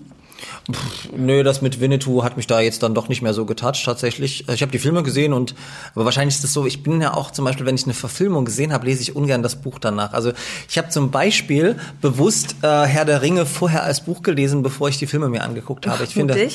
[0.72, 3.84] Pff, nö, das mit Winnetou hat mich da jetzt dann doch nicht mehr so getoucht
[3.86, 4.48] tatsächlich.
[4.48, 5.56] Ich habe die Filme gesehen und
[5.96, 8.46] aber wahrscheinlich ist das so, ich bin ja auch zum Beispiel, wenn ich eine Verfilmung
[8.46, 10.14] gesehen habe, lese ich ungern das Buch danach.
[10.14, 10.32] Also
[10.68, 14.98] ich habe zum Beispiel bewusst äh, Herr der Ringe vorher als Buch gelesen, bevor ich
[14.98, 16.04] die Filme mir angeguckt habe.
[16.04, 16.36] Ich finde,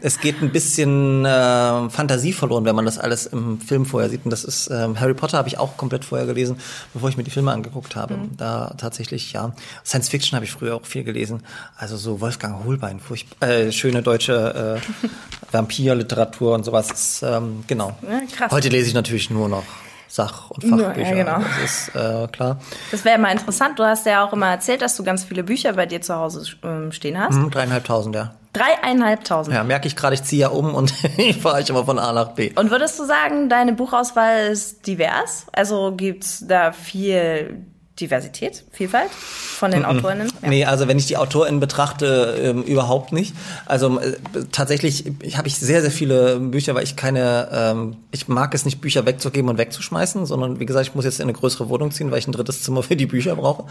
[0.00, 4.24] es geht ein bisschen äh, Fantasie verloren, wenn man das alles im Film vorher sieht.
[4.24, 6.56] Und das ist ähm, Harry Potter habe ich auch komplett vorher gelesen,
[6.92, 8.18] bevor ich mir die Filme angeguckt habe.
[8.36, 9.52] Da tatsächlich, ja.
[9.84, 11.42] Science Fiction habe ich früher auch viel gelesen.
[11.76, 15.06] Also so Wolfgang Holbein, furcht, äh, schöne deutsche äh,
[15.52, 16.90] Vampirliteratur und sowas.
[16.90, 17.96] Ist, ähm, genau.
[18.02, 18.52] Ja, krass.
[18.52, 19.64] Heute lese ich natürlich nur noch
[20.10, 21.14] Sach- und Nur, ja, Fachbücher.
[21.14, 21.38] genau.
[21.38, 22.58] Das ist äh, klar.
[22.90, 23.78] Das wäre mal interessant.
[23.78, 26.44] Du hast ja auch immer erzählt, dass du ganz viele Bücher bei dir zu Hause
[26.64, 27.34] ähm, stehen hast.
[27.34, 28.34] Hm, dreieinhalbtausend, ja.
[28.54, 29.54] Dreieinhalbtausend.
[29.54, 30.90] Ja, merke ich gerade, ich ziehe ja um und
[31.42, 32.50] fahre ich immer von A nach B.
[32.54, 35.46] Und würdest du sagen, deine Buchauswahl ist divers?
[35.52, 37.66] Also gibt's da viel
[38.00, 40.30] Diversität, Vielfalt von den Autorinnen?
[40.42, 40.48] Ja.
[40.48, 43.34] Nee, also wenn ich die AutorInnen betrachte, ähm, überhaupt nicht.
[43.66, 44.16] Also äh,
[44.52, 48.64] tatsächlich ich, habe ich sehr, sehr viele Bücher, weil ich keine, ähm, ich mag es
[48.64, 51.90] nicht, Bücher wegzugeben und wegzuschmeißen, sondern wie gesagt, ich muss jetzt in eine größere Wohnung
[51.90, 53.64] ziehen, weil ich ein drittes Zimmer für die Bücher brauche.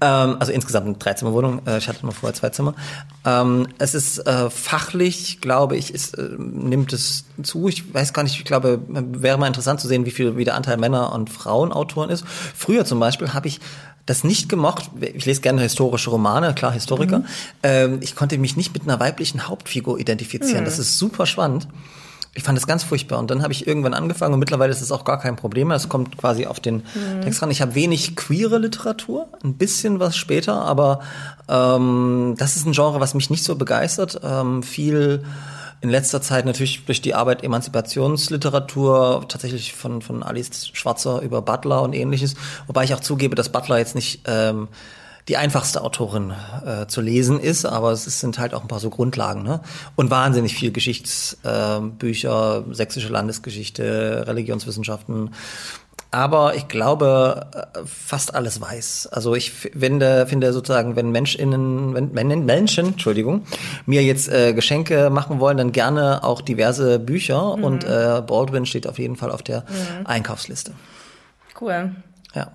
[0.00, 2.74] Ähm, also insgesamt eine Dreizimmerwohnung, äh, ich hatte nur vorher zwei Zimmer.
[3.24, 7.68] Ähm, es ist äh, fachlich, glaube ich, ist, äh, nimmt es zu.
[7.68, 10.54] Ich weiß gar nicht, ich glaube, wäre mal interessant zu sehen, wie viel wie der
[10.54, 12.24] Anteil Männer- und Frauenautoren ist.
[12.54, 13.60] Früher zum Beispiel habe ich
[14.06, 14.90] das nicht gemocht.
[15.00, 17.24] Ich lese gerne historische Romane, klar Historiker.
[17.62, 20.64] Ähm, ich konnte mich nicht mit einer weiblichen Hauptfigur identifizieren.
[20.64, 21.68] Das ist super spannend.
[22.34, 23.18] Ich fand das ganz furchtbar.
[23.18, 25.76] Und dann habe ich irgendwann angefangen und mittlerweile ist es auch gar kein Problem mehr.
[25.76, 26.82] Es kommt quasi auf den
[27.22, 27.50] Text ran.
[27.50, 31.00] Ich habe wenig queere Literatur, ein bisschen was später, aber
[31.48, 34.20] ähm, das ist ein Genre, was mich nicht so begeistert.
[34.24, 35.24] Ähm, viel
[35.82, 41.82] in letzter Zeit natürlich durch die Arbeit Emanzipationsliteratur, tatsächlich von, von Alice Schwarzer über Butler
[41.82, 42.34] und ähnliches.
[42.68, 44.68] Wobei ich auch zugebe, dass Butler jetzt nicht ähm,
[45.28, 46.32] die einfachste Autorin
[46.64, 49.42] äh, zu lesen ist, aber es sind halt auch ein paar so Grundlagen.
[49.42, 49.60] Ne?
[49.96, 55.30] Und wahnsinnig viel Geschichtsbücher, äh, Bücher, sächsische Landesgeschichte, Religionswissenschaften.
[56.12, 59.08] Aber ich glaube, äh, fast alles weiß.
[59.12, 63.46] Also ich finde, finde sozusagen, wenn MenschInnen, wenn, wenn Menschen, Entschuldigung,
[63.86, 68.86] mir jetzt äh, Geschenke machen wollen, dann gerne auch diverse Bücher und äh, Baldwin steht
[68.86, 69.64] auf jeden Fall auf der
[70.04, 70.72] Einkaufsliste.
[71.58, 71.92] Cool.
[72.34, 72.48] Ja.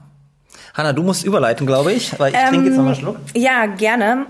[0.76, 3.18] Hanna, du musst überleiten, glaube ich, weil ich trinke jetzt nochmal einen Schluck.
[3.36, 4.28] Ja, gerne.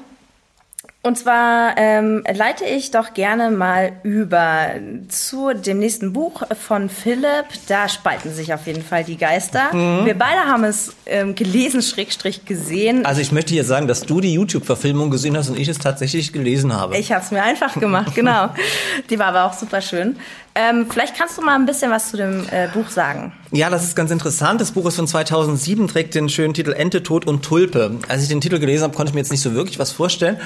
[1.04, 4.72] Und zwar ähm, leite ich doch gerne mal über
[5.08, 7.46] zu dem nächsten Buch von Philipp.
[7.68, 9.74] Da spalten sich auf jeden Fall die Geister.
[9.74, 10.06] Mhm.
[10.06, 13.06] Wir beide haben es ähm, gelesen, Schrägstrich gesehen.
[13.06, 16.34] Also ich möchte hier sagen, dass du die YouTube-Verfilmung gesehen hast und ich es tatsächlich
[16.34, 16.98] gelesen habe.
[16.98, 18.50] Ich habe es mir einfach gemacht, genau.
[19.10, 20.18] Die war aber auch super schön.
[20.60, 23.32] Ähm, vielleicht kannst du mal ein bisschen was zu dem äh, Buch sagen.
[23.52, 24.60] Ja, das ist ganz interessant.
[24.60, 27.92] Das Buch ist von 2007, trägt den schönen Titel Ente, Tod und Tulpe.
[28.08, 30.38] Als ich den Titel gelesen habe, konnte ich mir jetzt nicht so wirklich was vorstellen.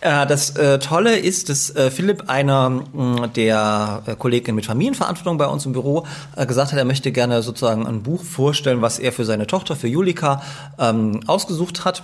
[0.00, 5.38] Äh, das äh, Tolle ist, dass äh, Philipp, einer mh, der äh, Kollegin mit Familienverantwortung
[5.38, 6.04] bei uns im Büro,
[6.34, 9.76] äh, gesagt hat, er möchte gerne sozusagen ein Buch vorstellen, was er für seine Tochter,
[9.76, 10.42] für Julika,
[10.80, 12.02] ähm, ausgesucht hat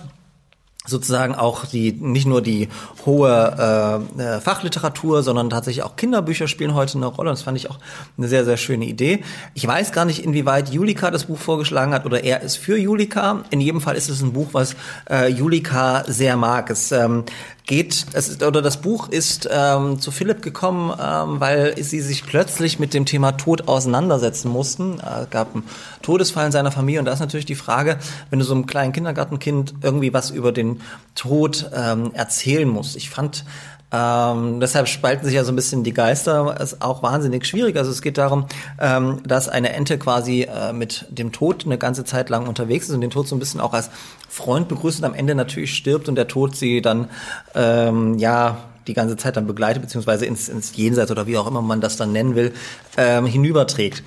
[0.87, 2.69] sozusagen auch die nicht nur die
[3.05, 7.29] hohe äh, äh, Fachliteratur, sondern tatsächlich auch Kinderbücher spielen heute eine Rolle.
[7.29, 7.79] Und das fand ich auch
[8.17, 9.23] eine sehr, sehr schöne Idee.
[9.53, 13.43] Ich weiß gar nicht, inwieweit Julika das Buch vorgeschlagen hat oder er ist für Julika.
[13.49, 14.75] In jedem Fall ist es ein Buch, was
[15.09, 16.69] äh, Julika sehr mag.
[16.69, 17.23] Es ähm,
[17.67, 22.25] geht, es ist, oder das Buch ist ähm, zu Philipp gekommen, ähm, weil sie sich
[22.25, 24.99] plötzlich mit dem Thema Tod auseinandersetzen mussten.
[24.99, 25.63] Äh, Es gab einen
[26.01, 27.99] Todesfall in seiner Familie und da ist natürlich die Frage,
[28.29, 30.81] wenn du so einem kleinen Kindergartenkind irgendwie was über den
[31.13, 32.95] Tod ähm, erzählen musst.
[32.95, 33.43] Ich fand
[33.91, 36.59] ähm, deshalb spalten sich ja so ein bisschen die Geister.
[36.59, 37.77] Ist auch wahnsinnig schwierig.
[37.77, 38.45] Also es geht darum,
[38.79, 42.95] ähm, dass eine Ente quasi äh, mit dem Tod eine ganze Zeit lang unterwegs ist
[42.95, 43.89] und den Tod so ein bisschen auch als
[44.27, 47.07] Freund begrüßt und am Ende natürlich stirbt und der Tod sie dann
[47.55, 51.61] ähm, ja die ganze Zeit dann begleitet, beziehungsweise ins, ins Jenseits oder wie auch immer
[51.61, 52.53] man das dann nennen will,
[52.97, 54.03] ähm, hinüberträgt.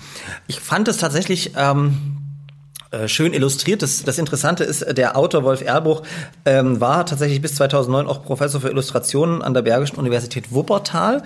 [0.46, 2.29] Ich fand es tatsächlich ähm, äh,
[3.06, 3.82] schön illustriert.
[3.82, 6.02] Das, das Interessante ist, der Autor Wolf Erlbruch
[6.44, 11.22] ähm, war tatsächlich bis 2009 auch Professor für Illustrationen an der Bergischen Universität Wuppertal.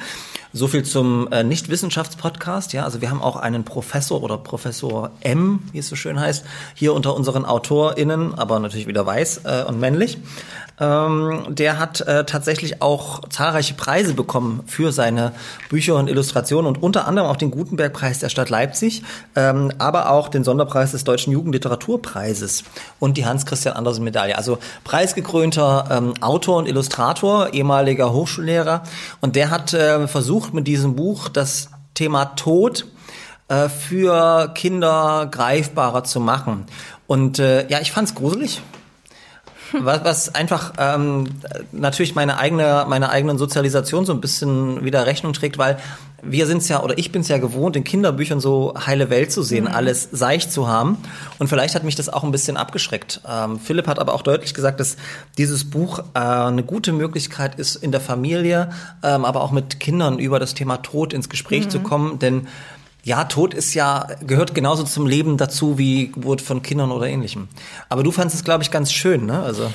[0.57, 2.73] So viel zum äh, Nicht-Wissenschafts-Podcast.
[2.75, 6.45] Ja, also wir haben auch einen Professor oder Professor M, wie es so schön heißt,
[6.75, 10.17] hier unter unseren AutorInnen, aber natürlich wieder weiß äh, und männlich.
[10.81, 15.33] Ähm, der hat äh, tatsächlich auch zahlreiche Preise bekommen für seine
[15.69, 19.05] Bücher und Illustrationen und unter anderem auch den Gutenberg-Preis der Stadt Leipzig,
[19.37, 22.65] ähm, aber auch den Sonderpreis des Deutschen Jugendliteraturbpreises
[22.99, 24.37] und die Hans-Christian Andersen-Medaille.
[24.37, 28.83] Also preisgekrönter ähm, Autor und Illustrator, ehemaliger Hochschullehrer
[29.21, 32.87] und der hat äh, versucht mit diesem Buch das Thema Tod
[33.49, 36.67] äh, für Kinder greifbarer zu machen.
[37.07, 38.63] Und äh, ja, ich fand's gruselig.
[39.81, 41.29] Was, was einfach ähm,
[41.73, 45.79] natürlich meine eigene, meine eigenen Sozialisation so ein bisschen wieder Rechnung trägt, weil
[46.27, 49.31] wir sind es ja, oder ich bin es ja gewohnt, in Kinderbüchern so heile Welt
[49.31, 49.73] zu sehen, mhm.
[49.73, 50.99] alles seicht zu haben.
[51.39, 53.21] Und vielleicht hat mich das auch ein bisschen abgeschreckt.
[53.29, 54.97] Ähm, Philipp hat aber auch deutlich gesagt, dass
[55.37, 58.71] dieses Buch äh, eine gute Möglichkeit ist, in der Familie,
[59.03, 61.71] ähm, aber auch mit Kindern über das Thema Tod ins Gespräch mhm.
[61.71, 62.19] zu kommen.
[62.19, 62.49] Denn
[63.05, 67.49] ja, Tod ist ja, gehört genauso zum Leben dazu wie Geburt von Kindern oder ähnlichem.
[67.91, 69.41] Aber du fandest es, glaube ich, ganz schön, ne?
[69.41, 69.71] Also.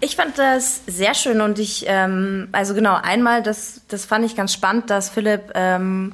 [0.00, 4.36] Ich fand das sehr schön und ich, ähm, also genau, einmal, das, das fand ich
[4.36, 6.12] ganz spannend, dass Philipp ähm,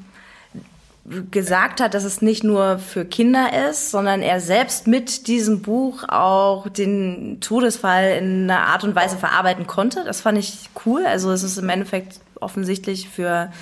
[1.31, 6.05] gesagt hat, dass es nicht nur für Kinder ist, sondern er selbst mit diesem Buch
[6.09, 10.03] auch den Todesfall in einer Art und Weise verarbeiten konnte.
[10.07, 11.05] Das fand ich cool.
[11.05, 13.53] Also es ist im Endeffekt offensichtlich für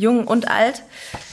[0.00, 0.82] jung und alt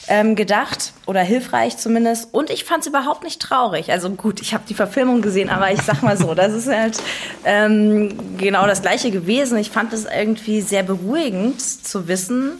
[0.08, 2.34] ähm, gedacht oder hilfreich zumindest.
[2.34, 3.91] Und ich fand es überhaupt nicht traurig.
[3.91, 7.01] Also gut, ich habe die Verfilmung gesehen, aber ich sag mal so, das ist halt
[7.45, 9.58] ähm, genau das gleiche gewesen.
[9.58, 12.60] Ich fand es irgendwie sehr beruhigend zu wissen,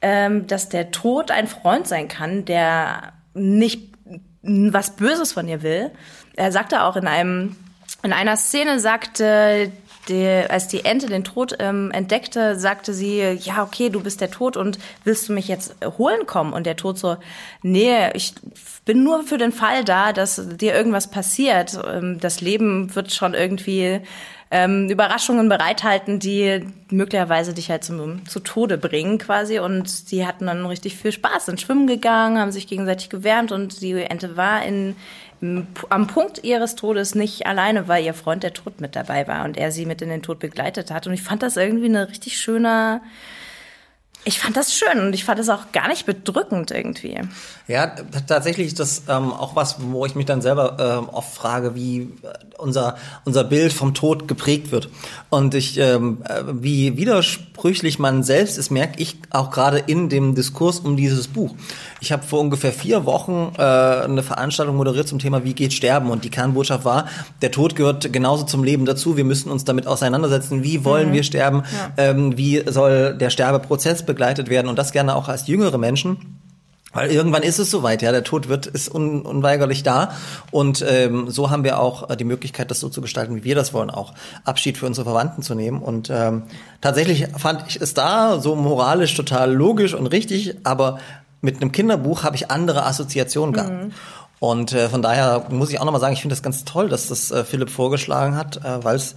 [0.00, 3.94] ähm, dass der Tod ein Freund sein kann, der nicht
[4.42, 5.90] was Böses von ihr will.
[6.36, 7.56] Er sagte auch in einem
[8.02, 9.72] in einer Szene sagte
[10.08, 14.30] die, als die Ente den Tod ähm, entdeckte, sagte sie, ja, okay, du bist der
[14.30, 16.52] Tod und willst du mich jetzt holen kommen?
[16.52, 17.16] Und der Tod so,
[17.62, 18.34] nee, ich
[18.84, 21.78] bin nur für den Fall da, dass dir irgendwas passiert.
[21.86, 24.00] Ähm, das Leben wird schon irgendwie
[24.50, 29.58] ähm, Überraschungen bereithalten, die möglicherweise dich halt zum, zu Tode bringen quasi.
[29.58, 33.80] Und die hatten dann richtig viel Spaß, sind schwimmen gegangen, haben sich gegenseitig gewärmt und
[33.80, 34.96] die Ente war in
[35.88, 39.56] am Punkt ihres Todes nicht alleine, weil ihr Freund der Tod mit dabei war und
[39.56, 41.06] er sie mit in den Tod begleitet hat.
[41.06, 43.00] Und ich fand das irgendwie eine richtig schöne,
[44.28, 47.18] ich fand das schön und ich fand es auch gar nicht bedrückend irgendwie.
[47.66, 47.86] Ja,
[48.26, 52.00] tatsächlich ist das ähm, auch was, wo ich mich dann selber ähm, oft frage, wie
[52.00, 52.08] äh,
[52.58, 54.90] unser, unser Bild vom Tod geprägt wird.
[55.30, 60.34] Und ich, ähm, äh, wie widersprüchlich man selbst ist, merke ich auch gerade in dem
[60.34, 61.54] Diskurs um dieses Buch.
[62.00, 66.10] Ich habe vor ungefähr vier Wochen äh, eine Veranstaltung moderiert zum Thema Wie geht Sterben?
[66.10, 67.08] Und die Kernbotschaft war,
[67.40, 69.16] der Tod gehört genauso zum Leben dazu.
[69.16, 70.62] Wir müssen uns damit auseinandersetzen.
[70.62, 71.14] Wie wollen mhm.
[71.14, 71.62] wir sterben?
[71.96, 72.10] Ja.
[72.10, 74.68] Ähm, wie soll der Sterbeprozess begleitet werden?
[74.68, 76.40] Und das gerne auch als jüngere Menschen.
[76.92, 80.12] Weil irgendwann ist es soweit, ja, der Tod wird ist un, unweigerlich da
[80.50, 83.54] und ähm, so haben wir auch äh, die Möglichkeit, das so zu gestalten, wie wir
[83.54, 85.82] das wollen, auch Abschied für unsere Verwandten zu nehmen.
[85.82, 86.44] Und ähm,
[86.80, 90.98] tatsächlich fand ich es da so moralisch total logisch und richtig, aber
[91.42, 93.84] mit einem Kinderbuch habe ich andere Assoziationen gehabt.
[93.84, 93.92] Mhm.
[94.40, 97.08] Und äh, von daher muss ich auch nochmal sagen, ich finde das ganz toll, dass
[97.08, 99.14] das äh, Philipp vorgeschlagen hat, äh, weil es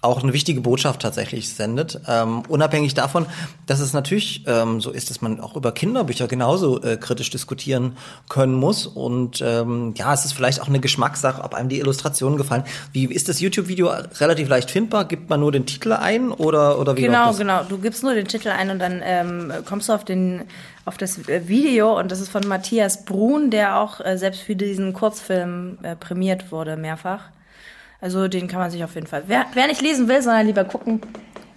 [0.00, 2.00] auch eine wichtige Botschaft tatsächlich sendet.
[2.06, 3.26] Ähm, unabhängig davon,
[3.66, 7.96] dass es natürlich ähm, so ist, dass man auch über Kinderbücher genauso äh, kritisch diskutieren
[8.28, 8.86] können muss.
[8.86, 12.62] Und ähm, ja, es ist vielleicht auch eine Geschmackssache, ob einem die Illustrationen gefallen.
[12.92, 15.04] Wie ist das YouTube-Video relativ leicht findbar?
[15.04, 17.64] Gibt man nur den Titel ein oder, oder wie Genau, genau.
[17.64, 20.42] Du gibst nur den Titel ein und dann ähm, kommst du auf den
[20.84, 24.94] auf das Video und das ist von Matthias Brun, der auch äh, selbst für diesen
[24.94, 27.24] Kurzfilm äh, prämiert wurde mehrfach.
[28.00, 29.24] Also den kann man sich auf jeden Fall.
[29.26, 31.00] Wer, wer nicht lesen will, sondern lieber gucken,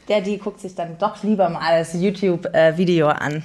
[0.07, 3.43] der, die guckt sich dann doch lieber mal das YouTube-Video an.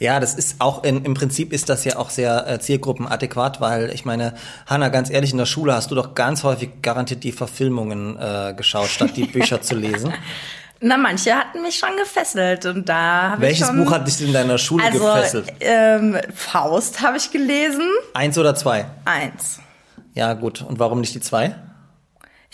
[0.00, 3.90] Ja, das ist auch in, im Prinzip ist das ja auch sehr äh, zielgruppenadäquat, weil
[3.90, 4.34] ich meine,
[4.66, 8.54] Hanna, ganz ehrlich, in der Schule hast du doch ganz häufig garantiert die Verfilmungen äh,
[8.56, 10.12] geschaut, statt die Bücher zu lesen.
[10.80, 14.34] Na, manche hatten mich schon gefesselt und da habe ich Welches Buch hat dich in
[14.34, 15.52] deiner Schule also, gefesselt?
[15.60, 17.88] Ähm, Faust habe ich gelesen.
[18.12, 18.84] Eins oder zwei?
[19.06, 19.60] Eins.
[20.12, 20.60] Ja, gut.
[20.60, 21.54] Und warum nicht die zwei?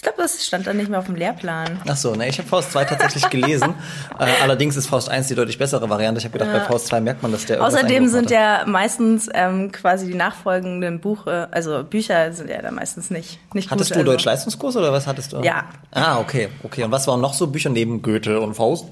[0.01, 1.79] Ich glaube, das stand dann nicht mehr auf dem Lehrplan.
[1.87, 3.75] Ach so, ne, ich habe Faust 2 tatsächlich gelesen.
[4.19, 6.21] äh, allerdings ist Faust 1 die deutlich bessere Variante.
[6.21, 6.61] Ich habe gedacht, ja.
[6.61, 11.01] bei Faust 2 merkt man, dass der Außerdem sind ja meistens ähm, quasi die nachfolgenden
[11.01, 14.13] Buche, also Bücher sind ja da meistens nicht, nicht Hattest gut, du also.
[14.13, 15.43] Deutsch-Leistungskurs oder was hattest du?
[15.43, 15.67] Ja.
[15.91, 16.85] Ah, okay, okay.
[16.85, 18.87] Und was waren noch so Bücher neben Goethe und Faust,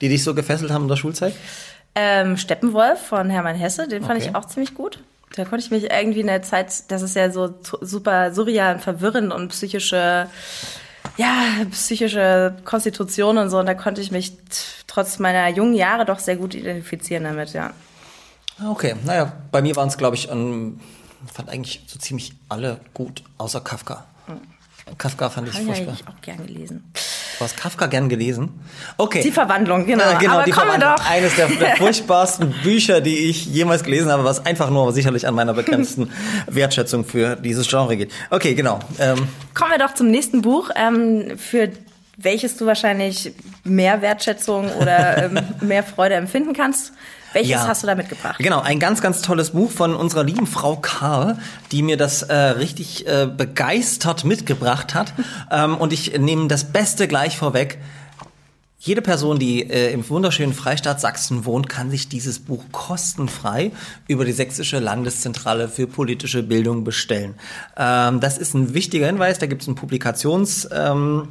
[0.00, 1.34] die dich so gefesselt haben in der Schulzeit?
[1.94, 4.30] Ähm, Steppenwolf von Hermann Hesse, den fand okay.
[4.30, 4.98] ich auch ziemlich gut.
[5.34, 8.80] Da konnte ich mich irgendwie in der Zeit, das ist ja so super surreal und
[8.80, 10.28] verwirrend und psychische
[11.16, 13.58] ja, psychische Konstitution und so.
[13.58, 14.32] Und da konnte ich mich
[14.86, 17.72] trotz meiner jungen Jahre doch sehr gut identifizieren damit, ja.
[18.64, 20.80] Okay, naja, bei mir waren es, glaube ich, um,
[21.32, 24.04] fand eigentlich so ziemlich alle gut, außer Kafka.
[24.98, 25.94] Kafka fand ich Hab furchtbar.
[25.94, 26.84] Ich auch gern gelesen.
[27.38, 28.50] Du hast Kafka gern gelesen?
[28.98, 29.22] Okay.
[29.22, 30.04] Die Verwandlung, genau.
[30.04, 30.94] Äh, genau, aber die Verwandlung.
[30.96, 31.10] Doch.
[31.10, 35.34] Eines der, der furchtbarsten Bücher, die ich jemals gelesen habe, was einfach nur sicherlich an
[35.34, 36.12] meiner begrenzten
[36.46, 38.12] Wertschätzung für dieses Genre geht.
[38.30, 38.80] Okay, genau.
[38.98, 39.28] Ähm.
[39.54, 41.70] Kommen wir doch zum nächsten Buch, ähm, für
[42.16, 43.32] welches du wahrscheinlich
[43.64, 46.92] mehr Wertschätzung oder ähm, mehr Freude empfinden kannst.
[47.32, 47.66] Welches Ja.
[47.66, 48.38] hast du da mitgebracht?
[48.38, 51.38] Genau, ein ganz, ganz tolles Buch von unserer lieben Frau Karl,
[51.70, 55.12] die mir das äh, richtig äh, begeistert mitgebracht hat.
[55.50, 57.78] ähm, und ich nehme das Beste gleich vorweg.
[58.84, 63.70] Jede Person, die äh, im wunderschönen Freistaat Sachsen wohnt, kann sich dieses Buch kostenfrei
[64.08, 67.36] über die Sächsische Landeszentrale für politische Bildung bestellen.
[67.76, 69.38] Ähm, das ist ein wichtiger Hinweis.
[69.38, 70.68] Da gibt es einen Publikations...
[70.72, 71.28] Ähm,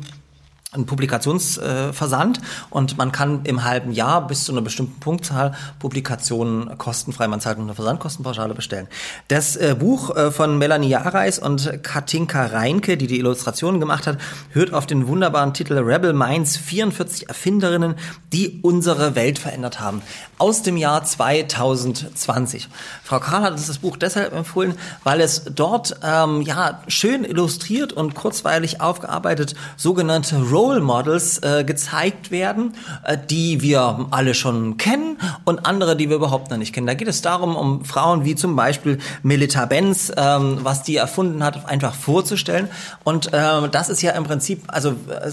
[0.74, 6.78] ein Publikationsversand äh, und man kann im halben Jahr bis zu einer bestimmten Punktzahl Publikationen
[6.78, 8.88] kostenfrei, man zahlt eine Versandkostenpauschale bestellen.
[9.28, 14.17] Das äh, Buch äh, von Melanie Jareis und Katinka Reinke, die die Illustrationen gemacht hat,
[14.51, 17.95] hört auf den wunderbaren Titel Rebel Minds 44 Erfinderinnen,
[18.32, 20.01] die unsere Welt verändert haben.
[20.38, 22.69] Aus dem Jahr 2020.
[23.03, 27.91] Frau Karl hat uns das Buch deshalb empfohlen, weil es dort ähm, ja schön illustriert
[27.91, 35.18] und kurzweilig aufgearbeitet sogenannte Role Models äh, gezeigt werden, äh, die wir alle schon kennen
[35.43, 36.86] und andere, die wir überhaupt noch nicht kennen.
[36.86, 41.43] Da geht es darum, um Frauen wie zum Beispiel Melita Benz, ähm, was die erfunden
[41.43, 42.68] hat, einfach vorzustellen.
[43.03, 45.32] Und ähm, das ist ja im Prinzip also äh,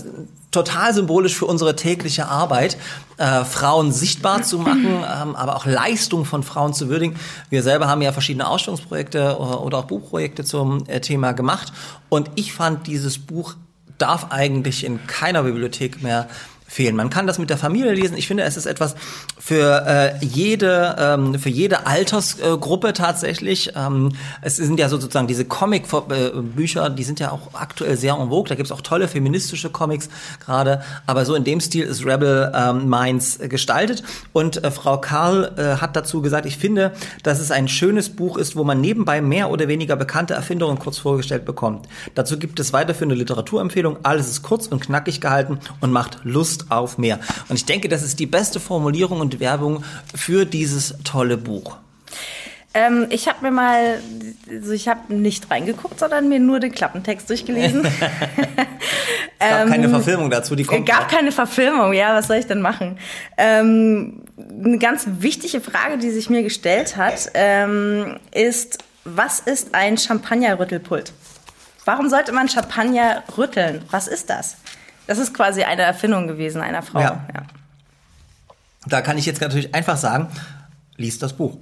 [0.51, 2.79] total symbolisch für unsere tägliche Arbeit,
[3.19, 4.87] äh, Frauen sichtbar zu machen,
[5.23, 7.17] ähm, aber auch Leistung von Frauen zu würdigen.
[7.51, 11.71] Wir selber haben ja verschiedene Ausstellungsprojekte oder, oder auch Buchprojekte zum äh, Thema gemacht.
[12.09, 13.57] Und ich fand dieses Buch
[13.99, 16.29] darf eigentlich in keiner Bibliothek mehr
[16.69, 16.95] fehlen.
[16.95, 18.17] Man kann das mit der Familie lesen.
[18.17, 18.95] Ich finde, es ist etwas
[19.39, 23.73] für äh, jede ähm, für jede Altersgruppe tatsächlich.
[23.75, 24.13] Ähm,
[24.43, 28.49] es sind ja so sozusagen diese Comic-Bücher, die sind ja auch aktuell sehr en vogue.
[28.49, 30.09] Da gibt's auch tolle feministische Comics
[30.45, 30.83] gerade.
[31.07, 34.03] Aber so in dem Stil ist Rebel ähm, Minds äh, gestaltet.
[34.33, 36.93] Und äh, Frau Karl äh, hat dazu gesagt, ich finde,
[37.23, 40.99] dass es ein schönes Buch ist, wo man nebenbei mehr oder weniger bekannte Erfindungen kurz
[40.99, 41.89] vorgestellt bekommt.
[42.15, 44.01] Dazu gibt es weiterführende Literaturempfehlungen.
[44.05, 47.19] Alles ist kurz und knackig gehalten und macht Lust auf mehr.
[47.49, 49.85] Und ich denke, das ist die beste Formulierung und Werbung
[50.15, 51.77] für dieses tolle Buch.
[52.75, 54.01] Ähm, ich habe mir mal,
[54.51, 57.87] also ich habe nicht reingeguckt, sondern mir nur den Klappentext durchgelesen.
[59.41, 60.87] Es gab keine Verfilmung dazu, die Es kommt.
[60.87, 61.09] gab noch.
[61.09, 62.99] keine Verfilmung, ja, was soll ich denn machen?
[63.37, 69.97] Ähm, eine ganz wichtige Frage, die sich mir gestellt hat, ähm, ist, was ist ein
[69.97, 71.13] Champagnerrüttelpult?
[71.85, 73.83] Warum sollte man Champagner rütteln?
[73.91, 74.57] Was ist das?
[75.09, 77.01] Das ist quasi eine Erfindung gewesen einer Frau.
[77.01, 77.27] Ja.
[78.87, 80.29] Da kann ich jetzt natürlich einfach sagen,
[80.97, 81.57] lies das Buch.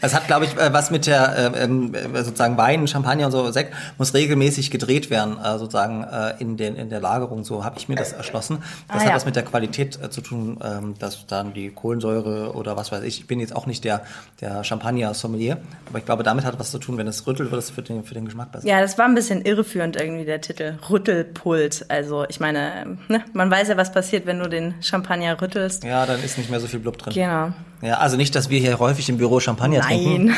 [0.00, 3.32] Es hat, glaube ich, äh, was mit der äh, ähm, äh, sozusagen Wein, Champagner und
[3.32, 7.44] so Sekt muss regelmäßig gedreht werden, äh, sozusagen äh, in den in der Lagerung.
[7.44, 8.58] So habe ich mir das erschlossen.
[8.88, 9.14] Das Ah, hat ja.
[9.14, 13.02] was mit der Qualität äh, zu tun, ähm, dass dann die Kohlensäure oder was weiß
[13.04, 13.20] ich.
[13.20, 14.02] Ich bin jetzt auch nicht der
[14.40, 16.96] der Champagner Sommelier, aber ich glaube, damit hat was zu tun.
[16.98, 18.66] Wenn es rüttelt, wird es für den für den Geschmack besser.
[18.66, 20.78] Ja, das war ein bisschen irreführend irgendwie der Titel.
[20.88, 21.86] Rüttelpult.
[21.88, 25.84] Also ich meine, ne, man weiß ja, was passiert, wenn du den Champagner rüttelst.
[25.84, 27.12] Ja, dann ist nicht mehr so viel Blub drin.
[27.14, 27.52] Genau.
[27.82, 30.26] Ja, also nicht, dass wir hier häufig im Büro Champagner trinken.
[30.26, 30.36] Nein.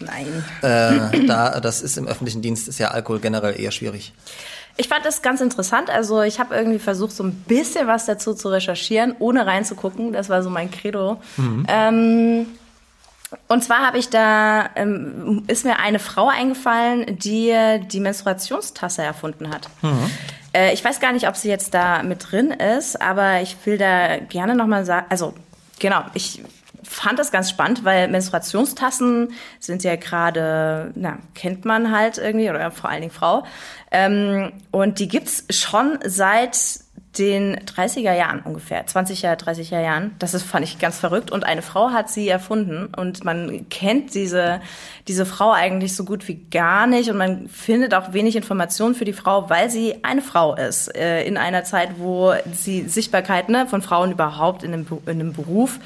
[0.00, 0.44] Nein.
[0.62, 4.12] Äh, da, das ist im öffentlichen Dienst ist ja Alkohol generell eher schwierig.
[4.76, 5.90] Ich fand das ganz interessant.
[5.90, 10.12] Also ich habe irgendwie versucht, so ein bisschen was dazu zu recherchieren, ohne reinzugucken.
[10.12, 11.20] Das war so mein Credo.
[11.68, 12.46] Ähm,
[13.48, 17.54] und zwar habe ich da, ähm, ist mir eine Frau eingefallen, die
[17.90, 19.68] die Menstruationstasse erfunden hat.
[20.54, 23.78] Äh, ich weiß gar nicht, ob sie jetzt da mit drin ist, aber ich will
[23.78, 25.34] da gerne nochmal sagen, also
[25.82, 26.42] genau, ich
[26.82, 32.70] fand das ganz spannend, weil Menstruationstassen sind ja gerade, na, kennt man halt irgendwie, oder
[32.70, 33.44] vor allen Dingen Frau.
[33.90, 36.80] Ähm, und die gibt's schon seit
[37.18, 40.14] den 30er Jahren ungefähr, 20er, 30er Jahren.
[40.18, 41.30] Das ist, fand ich ganz verrückt.
[41.30, 44.60] Und eine Frau hat sie erfunden und man kennt diese,
[45.08, 49.04] diese Frau eigentlich so gut wie gar nicht und man findet auch wenig Informationen für
[49.04, 50.94] die Frau, weil sie eine Frau ist.
[50.96, 52.32] Äh, in einer Zeit, wo
[52.66, 55.78] die Sichtbarkeit ne, von Frauen überhaupt in einem, in einem Beruf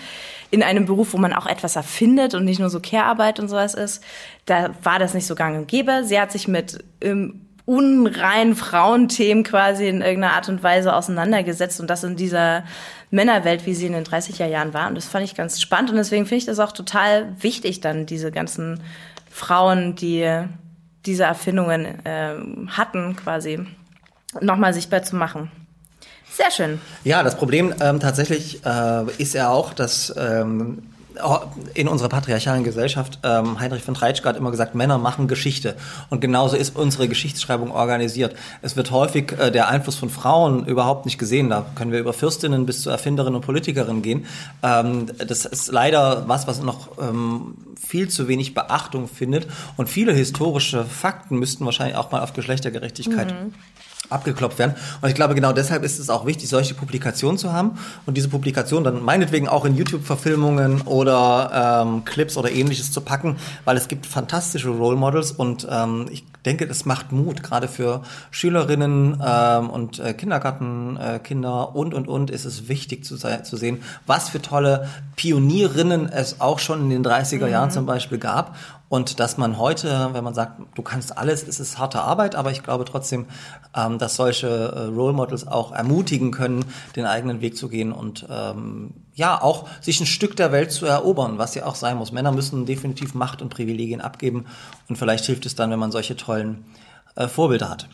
[0.53, 3.75] in einem Beruf, wo man auch etwas erfindet und nicht nur so Care-Arbeit und sowas
[3.75, 4.03] ist,
[4.45, 6.05] da war das nicht so gang und gäbe.
[6.05, 11.91] Sie hat sich mit ähm, unreinen Frauenthemen quasi in irgendeiner Art und Weise auseinandergesetzt und
[11.91, 12.65] das in dieser
[13.11, 14.89] Männerwelt, wie sie in den 30er Jahren war.
[14.89, 18.07] Und das fand ich ganz spannend und deswegen finde ich das auch total wichtig, dann
[18.07, 18.81] diese ganzen
[19.29, 20.45] Frauen, die
[21.05, 23.67] diese Erfindungen ähm, hatten, quasi
[24.41, 25.51] nochmal sichtbar zu machen.
[26.31, 26.81] Sehr schön.
[27.05, 30.83] Ja, das Problem ähm, tatsächlich äh, ist ja auch, dass ähm,
[31.75, 35.77] in unserer patriarchalen Gesellschaft, ähm, Heinrich von Treitschke hat immer gesagt, Männer machen Geschichte.
[36.11, 38.35] Und genauso ist unsere Geschichtsschreibung organisiert.
[38.63, 41.51] Es wird häufig äh, der Einfluss von Frauen überhaupt nicht gesehen.
[41.51, 44.27] Da können wir über Fürstinnen bis zu Erfinderinnen und Politikerinnen gehen.
[44.63, 49.47] Ähm, das ist leider was, was noch ähm, viel zu wenig Beachtung findet.
[49.77, 53.35] Und viele historische Fakten müssten wahrscheinlich auch mal auf Geschlechtergerechtigkeit
[54.11, 54.75] abgeklopft werden.
[55.01, 58.29] Und ich glaube, genau deshalb ist es auch wichtig, solche Publikationen zu haben und diese
[58.29, 63.89] Publikation dann meinetwegen auch in YouTube-Verfilmungen oder ähm, Clips oder ähnliches zu packen, weil es
[63.89, 69.71] gibt fantastische Role Models und ähm, ich denke, das macht Mut, gerade für Schülerinnen ähm,
[69.71, 74.41] und äh, Kindergartenkinder äh, und, und, und ist es wichtig zu, zu sehen, was für
[74.41, 77.73] tolle Pionierinnen es auch schon in den 30er Jahren mhm.
[77.73, 78.57] zum Beispiel gab
[78.89, 82.53] und dass man heute, wenn man sagt, du kannst alles, ist es harte Arbeit, aber
[82.53, 83.27] ich glaube trotzdem,
[83.75, 86.65] ähm, dass solche äh, Role Models auch ermutigen können,
[86.95, 90.87] den eigenen Weg zu gehen und ähm, ja, auch sich ein Stück der Welt zu
[90.87, 92.13] erobern, was ja auch sein muss.
[92.13, 94.47] Männer müssen definitiv Macht und Privilegien abgeben
[94.89, 96.65] und vielleicht hilft es dann, wenn man solche tollen
[97.17, 97.89] äh, Vorbilder hat.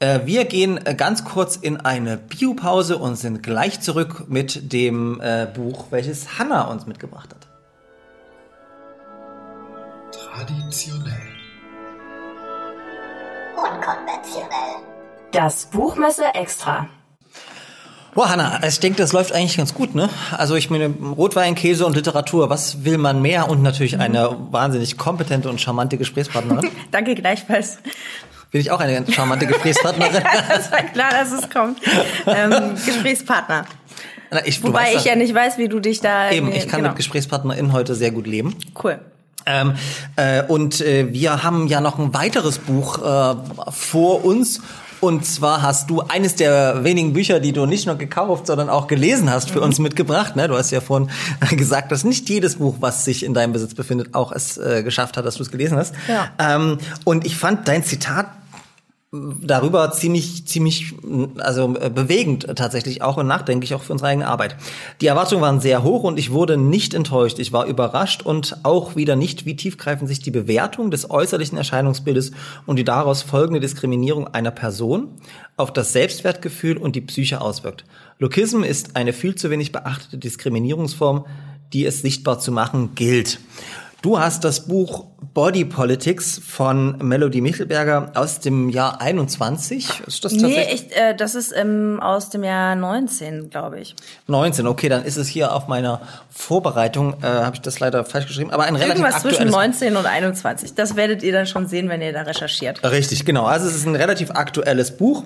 [0.00, 5.20] Äh, wir gehen äh, ganz kurz in eine Biopause und sind gleich zurück mit dem
[5.20, 7.49] äh, Buch, welches Hannah uns mitgebracht hat.
[10.40, 11.20] Traditionell.
[13.56, 14.76] Unkonventionell.
[15.32, 16.88] Das Buchmesse Extra.
[18.14, 20.08] Boah, Hanna, ich denke, das läuft eigentlich ganz gut, ne?
[20.32, 23.50] Also ich meine, Rotwein, Käse und Literatur, was will man mehr?
[23.50, 26.70] Und natürlich eine wahnsinnig kompetente und charmante Gesprächspartnerin.
[26.90, 27.78] Danke gleichfalls.
[28.50, 30.22] Bin ich auch eine charmante Gesprächspartnerin?
[30.48, 31.80] das war klar, dass es kommt.
[32.26, 33.66] Ähm, Gesprächspartner.
[34.30, 36.30] Na, ich, Wobei ich ja nicht weiß, wie du dich da...
[36.30, 36.90] Eben, ich kann genau.
[36.90, 38.56] mit GesprächspartnerInnen heute sehr gut leben.
[38.82, 39.00] Cool.
[39.46, 39.74] Ähm,
[40.16, 43.34] äh, und äh, wir haben ja noch ein weiteres Buch äh,
[43.70, 44.60] vor uns.
[45.00, 48.86] Und zwar hast du eines der wenigen Bücher, die du nicht nur gekauft, sondern auch
[48.86, 50.36] gelesen hast, für uns mitgebracht.
[50.36, 50.46] Ne?
[50.46, 51.08] Du hast ja vorhin
[51.56, 55.16] gesagt, dass nicht jedes Buch, was sich in deinem Besitz befindet, auch es äh, geschafft
[55.16, 55.94] hat, dass du es gelesen hast.
[56.06, 56.28] Ja.
[56.38, 58.26] Ähm, und ich fand dein Zitat
[59.12, 60.94] darüber ziemlich, ziemlich,
[61.38, 64.54] also äh, bewegend tatsächlich auch und nachdenklich auch für unsere eigene Arbeit.
[65.00, 67.40] Die Erwartungen waren sehr hoch und ich wurde nicht enttäuscht.
[67.40, 72.30] Ich war überrascht und auch wieder nicht, wie tiefgreifend sich die Bewertung des äußerlichen Erscheinungsbildes
[72.66, 75.08] und die daraus folgende Diskriminierung einer Person
[75.56, 77.84] auf das Selbstwertgefühl und die Psyche auswirkt.
[78.20, 81.26] Lokism ist eine viel zu wenig beachtete Diskriminierungsform,
[81.72, 83.40] die es sichtbar zu machen gilt.
[84.02, 90.00] Du hast das Buch Body Politics von Melody Michelberger aus dem Jahr 21.
[90.06, 93.94] Ist das nee, ich, äh, das ist ähm, aus dem Jahr 19, glaube ich.
[94.26, 98.26] 19, okay, dann ist es hier auf meiner Vorbereitung, äh, habe ich das leider falsch
[98.26, 100.74] geschrieben, aber ein relativ Irgendwas zwischen 19 und 21.
[100.74, 102.82] Das werdet ihr dann schon sehen, wenn ihr da recherchiert.
[102.82, 103.44] Richtig, genau.
[103.44, 105.24] Also es ist ein relativ aktuelles Buch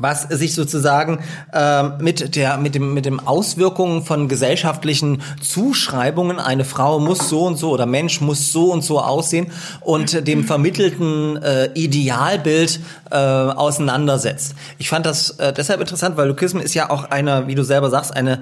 [0.00, 1.20] was sich sozusagen
[1.52, 7.46] äh, mit der mit dem mit dem Auswirkungen von gesellschaftlichen Zuschreibungen eine Frau muss so
[7.46, 9.48] und so oder Mensch muss so und so aussehen
[9.80, 12.80] und dem vermittelten äh, Idealbild
[13.10, 14.54] äh, auseinandersetzt.
[14.78, 17.90] Ich fand das äh, deshalb interessant, weil Lukism ist ja auch eine, wie du selber
[17.90, 18.40] sagst, eine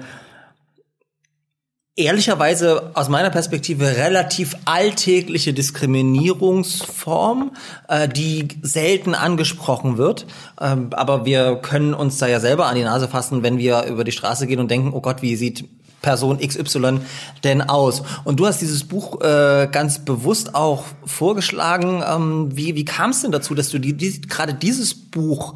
[1.95, 7.51] ehrlicherweise aus meiner Perspektive relativ alltägliche Diskriminierungsform,
[7.87, 10.25] äh, die selten angesprochen wird.
[10.61, 14.03] Ähm, aber wir können uns da ja selber an die Nase fassen, wenn wir über
[14.03, 15.65] die Straße gehen und denken, oh Gott, wie sieht
[16.01, 17.01] Person XY
[17.43, 18.03] denn aus?
[18.23, 22.01] Und du hast dieses Buch äh, ganz bewusst auch vorgeschlagen.
[22.07, 25.55] Ähm, wie wie kam es denn dazu, dass du die, die, gerade dieses Buch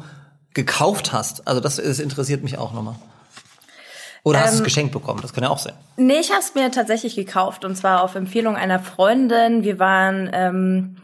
[0.52, 1.48] gekauft hast?
[1.48, 2.96] Also das, das interessiert mich auch nochmal.
[4.24, 5.20] Oder hast du es ähm, geschenkt bekommen?
[5.22, 5.74] Das kann ja auch sein.
[5.96, 9.62] Nee, ich habe es mir tatsächlich gekauft und zwar auf Empfehlung einer Freundin.
[9.62, 10.96] Wir waren, ähm,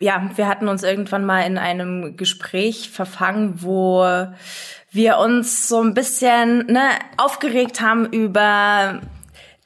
[0.00, 4.26] ja, wir hatten uns irgendwann mal in einem Gespräch verfangen, wo
[4.90, 6.88] wir uns so ein bisschen ne,
[7.18, 9.00] aufgeregt haben über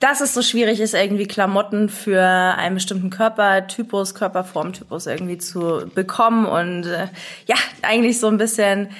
[0.01, 6.47] dass es so schwierig ist, irgendwie Klamotten für einen bestimmten Körpertypus, Körperformtypus irgendwie zu bekommen
[6.47, 7.09] und äh,
[7.47, 8.91] ja, eigentlich so ein bisschen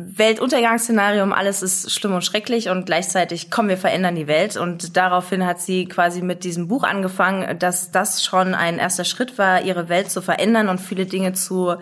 [0.00, 4.56] Weltuntergangsszenarium, alles ist schlimm und schrecklich und gleichzeitig, kommen wir verändern die Welt.
[4.56, 9.38] Und daraufhin hat sie quasi mit diesem Buch angefangen, dass das schon ein erster Schritt
[9.38, 11.74] war, ihre Welt zu verändern und viele Dinge zu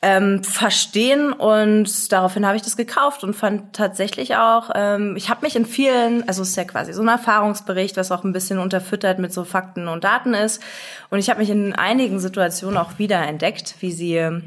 [0.00, 1.34] ähm, verstehen.
[1.34, 5.66] Und daraufhin habe ich das gekauft und fand tatsächlich auch, ähm, ich habe mich in
[5.66, 9.34] vielen, also es ist ja quasi so ein Erfahrungsbericht, was auch ein bisschen unterfüttert mit
[9.34, 10.62] so Fakten und Daten ist.
[11.10, 14.40] Und ich habe mich in einigen Situationen auch wieder entdeckt, wie sie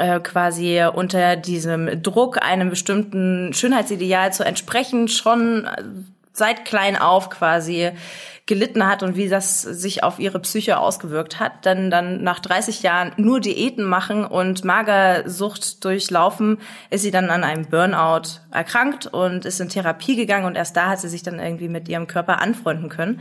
[0.00, 5.82] äh, quasi unter diesem Druck einem bestimmten Schönheitsideal zu entsprechen schon äh,
[6.32, 7.92] seit klein auf quasi
[8.46, 12.82] gelitten hat und wie das sich auf ihre Psyche ausgewirkt hat, dann dann nach 30
[12.82, 16.58] Jahren nur Diäten machen und Magersucht durchlaufen,
[16.90, 20.90] ist sie dann an einem Burnout erkrankt und ist in Therapie gegangen und erst da
[20.90, 23.20] hat sie sich dann irgendwie mit ihrem Körper anfreunden können.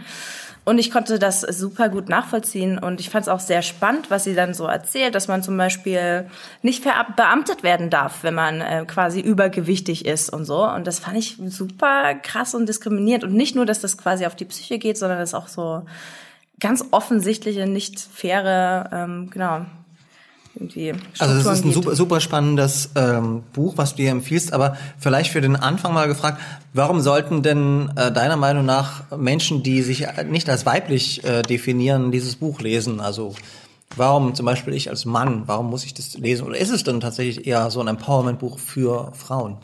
[0.65, 4.23] Und ich konnte das super gut nachvollziehen und ich fand es auch sehr spannend, was
[4.23, 6.25] sie dann so erzählt, dass man zum Beispiel
[6.63, 10.67] nicht verbeamtet werden darf, wenn man äh, quasi übergewichtig ist und so.
[10.67, 13.23] Und das fand ich super krass und diskriminierend.
[13.25, 15.83] Und nicht nur, dass das quasi auf die Psyche geht, sondern das auch so
[16.59, 19.67] ganz offensichtliche, nicht faire, ähm, genau,
[20.55, 24.77] irgendwie Also es ist ein super, super spannendes ähm, Buch, was du dir empfiehlst, aber
[24.97, 26.41] vielleicht für den Anfang mal gefragt,
[26.73, 32.11] warum sollten denn äh, deiner Meinung nach Menschen, die sich nicht als weiblich äh, definieren,
[32.11, 33.01] dieses Buch lesen?
[33.01, 33.35] Also
[33.95, 36.47] warum zum Beispiel ich als Mann, warum muss ich das lesen?
[36.47, 39.57] Oder ist es denn tatsächlich eher so ein Empowerment-Buch für Frauen?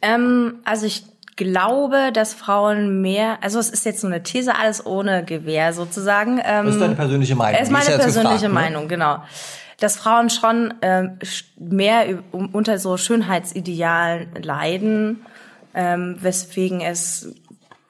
[0.00, 1.04] Ähm, also ich
[1.36, 6.40] glaube, dass Frauen mehr, also es ist jetzt nur eine These, alles ohne Gewehr sozusagen.
[6.44, 7.60] Ähm, Das ist deine persönliche Meinung.
[7.60, 8.48] Es ist meine persönliche gefragt, ne?
[8.48, 9.22] Meinung, genau.
[9.82, 11.18] Dass Frauen schon ähm,
[11.58, 15.26] mehr unter so Schönheitsidealen leiden,
[15.74, 17.34] ähm, weswegen es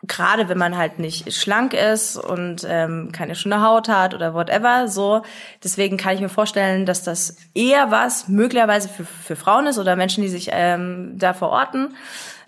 [0.07, 4.89] gerade wenn man halt nicht schlank ist und ähm, keine schöne Haut hat oder whatever,
[4.89, 5.23] so.
[5.63, 9.95] Deswegen kann ich mir vorstellen, dass das eher was möglicherweise für, für Frauen ist oder
[9.95, 11.95] Menschen, die sich ähm, da verorten.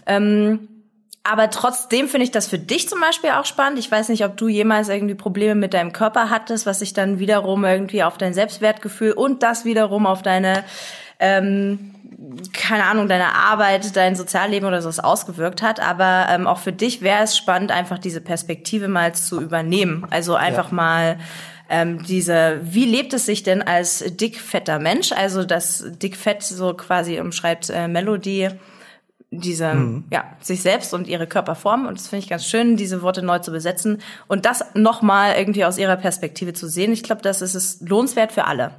[0.07, 0.69] Ähm,
[1.27, 3.79] aber trotzdem finde ich das für dich zum Beispiel auch spannend.
[3.79, 7.19] Ich weiß nicht, ob du jemals irgendwie Probleme mit deinem Körper hattest, was sich dann
[7.19, 10.65] wiederum irgendwie auf dein Selbstwertgefühl und das wiederum auf deine,
[11.19, 11.95] ähm,
[12.53, 15.81] keine Ahnung, deine Arbeit, dein Sozialleben oder sowas ausgewirkt hat.
[15.81, 20.07] Aber ähm, auch für dich wäre es spannend, einfach diese Perspektive mal zu übernehmen.
[20.11, 20.75] Also einfach Ja.
[20.75, 21.19] mal
[21.71, 25.13] ähm, diese, wie lebt es sich denn als dickfetter Mensch?
[25.13, 28.51] Also das dickfett so quasi umschreibt äh, Melody
[29.41, 30.05] diese, Mhm.
[30.11, 31.87] ja, sich selbst und ihre Körperform.
[31.87, 35.65] Und das finde ich ganz schön, diese Worte neu zu besetzen und das nochmal irgendwie
[35.65, 36.93] aus ihrer Perspektive zu sehen.
[36.93, 38.73] Ich glaube, das ist es lohnenswert für alle.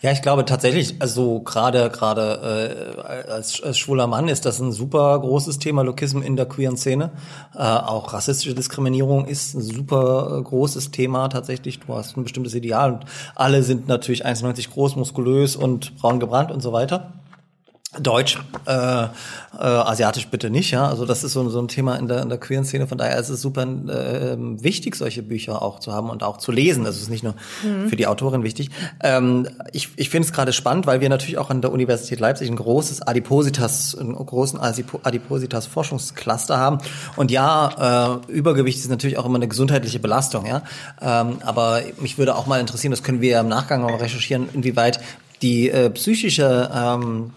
[0.00, 2.96] Ja, ich glaube tatsächlich, also gerade gerade
[3.28, 6.76] äh, als, als schwuler Mann ist das ein super großes Thema, Lokism in der queeren
[6.78, 7.10] Szene.
[7.54, 11.80] Äh, auch rassistische Diskriminierung ist ein super äh, großes Thema tatsächlich.
[11.80, 13.04] Du hast ein bestimmtes Ideal und
[13.34, 17.12] alle sind natürlich 1,90 groß, muskulös und braun gebrannt und so weiter.
[17.98, 19.08] Deutsch, äh, äh,
[19.56, 20.86] asiatisch bitte nicht, ja.
[20.86, 22.86] Also das ist so, so ein Thema in der, in der queeren Szene.
[22.86, 26.52] Von daher ist es super äh, wichtig, solche Bücher auch zu haben und auch zu
[26.52, 26.84] lesen.
[26.84, 27.34] Das ist nicht nur
[27.88, 28.70] für die Autorin wichtig.
[29.02, 32.50] Ähm, ich ich finde es gerade spannend, weil wir natürlich auch an der Universität Leipzig
[32.50, 36.78] ein großes Adipositas, einen großen Adipo- Adipositas-Forschungscluster haben.
[37.16, 40.62] Und ja, äh, Übergewicht ist natürlich auch immer eine gesundheitliche Belastung, ja.
[41.00, 44.50] Ähm, aber mich würde auch mal interessieren, das können wir ja im Nachgang mal recherchieren,
[44.52, 45.00] inwieweit
[45.40, 47.32] die äh, psychische ähm,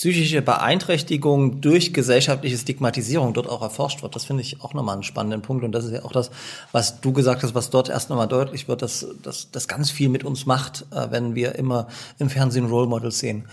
[0.00, 4.16] psychische Beeinträchtigung durch gesellschaftliche Stigmatisierung dort auch erforscht wird.
[4.16, 5.62] Das finde ich auch nochmal einen spannenden Punkt.
[5.62, 6.30] Und das ist ja auch das,
[6.72, 10.24] was du gesagt hast, was dort erst nochmal deutlich wird, dass das ganz viel mit
[10.24, 11.86] uns macht, äh, wenn wir immer
[12.18, 13.44] im Fernsehen Role Models sehen.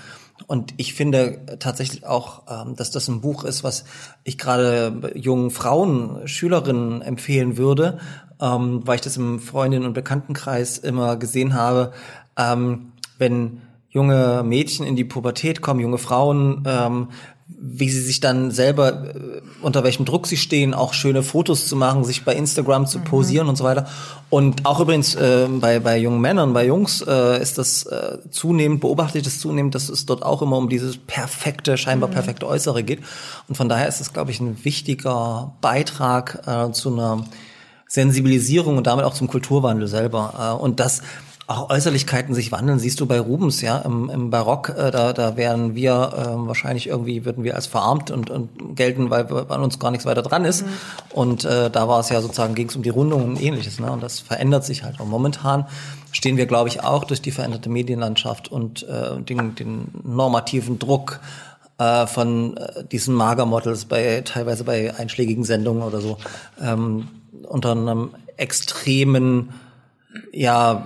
[0.46, 3.84] Und ich finde tatsächlich auch, ähm, dass das ein Buch ist, was
[4.24, 8.00] ich gerade jungen Frauen, Schülerinnen empfehlen würde,
[8.40, 11.92] ähm, weil ich das im Freundinnen- und Bekanntenkreis immer gesehen habe,
[12.38, 17.08] ähm, wenn junge Mädchen in die Pubertät kommen, junge Frauen, ähm,
[17.60, 21.76] wie sie sich dann selber, äh, unter welchem Druck sie stehen, auch schöne Fotos zu
[21.76, 23.88] machen, sich bei Instagram zu posieren und so weiter.
[24.30, 28.82] Und auch übrigens äh, bei, bei jungen Männern, bei Jungs äh, ist das äh, zunehmend,
[28.82, 32.84] beobachte ich das zunehmend, dass es dort auch immer um dieses perfekte, scheinbar perfekte Äußere
[32.84, 33.00] geht.
[33.48, 37.24] Und von daher ist es, glaube ich, ein wichtiger Beitrag äh, zu einer
[37.88, 40.58] Sensibilisierung und damit auch zum Kulturwandel selber.
[40.60, 41.02] Äh, und das
[41.48, 45.38] auch Äußerlichkeiten sich wandeln, siehst du bei Rubens, ja, im, im Barock, äh, da, da
[45.38, 49.80] wären wir äh, wahrscheinlich irgendwie, würden wir als verarmt und, und gelten, weil an uns
[49.80, 50.66] gar nichts weiter dran ist.
[51.14, 53.90] Und äh, da war es ja sozusagen, ging es um die Rundung und ähnliches, ne?
[53.90, 55.00] Und das verändert sich halt.
[55.00, 55.66] Und momentan
[56.12, 61.22] stehen wir, glaube ich, auch durch die veränderte Medienlandschaft und äh, den, den normativen Druck
[61.78, 66.18] äh, von äh, diesen Magermodels bei teilweise bei einschlägigen Sendungen oder so
[66.62, 67.08] ähm,
[67.44, 69.54] unter einem extremen
[70.32, 70.86] ja,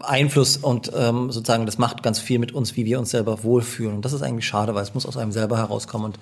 [0.00, 3.96] Einfluss und ähm, sozusagen das macht ganz viel mit uns, wie wir uns selber wohlfühlen.
[3.96, 6.06] Und das ist eigentlich schade, weil es muss aus einem selber herauskommen.
[6.06, 6.18] Und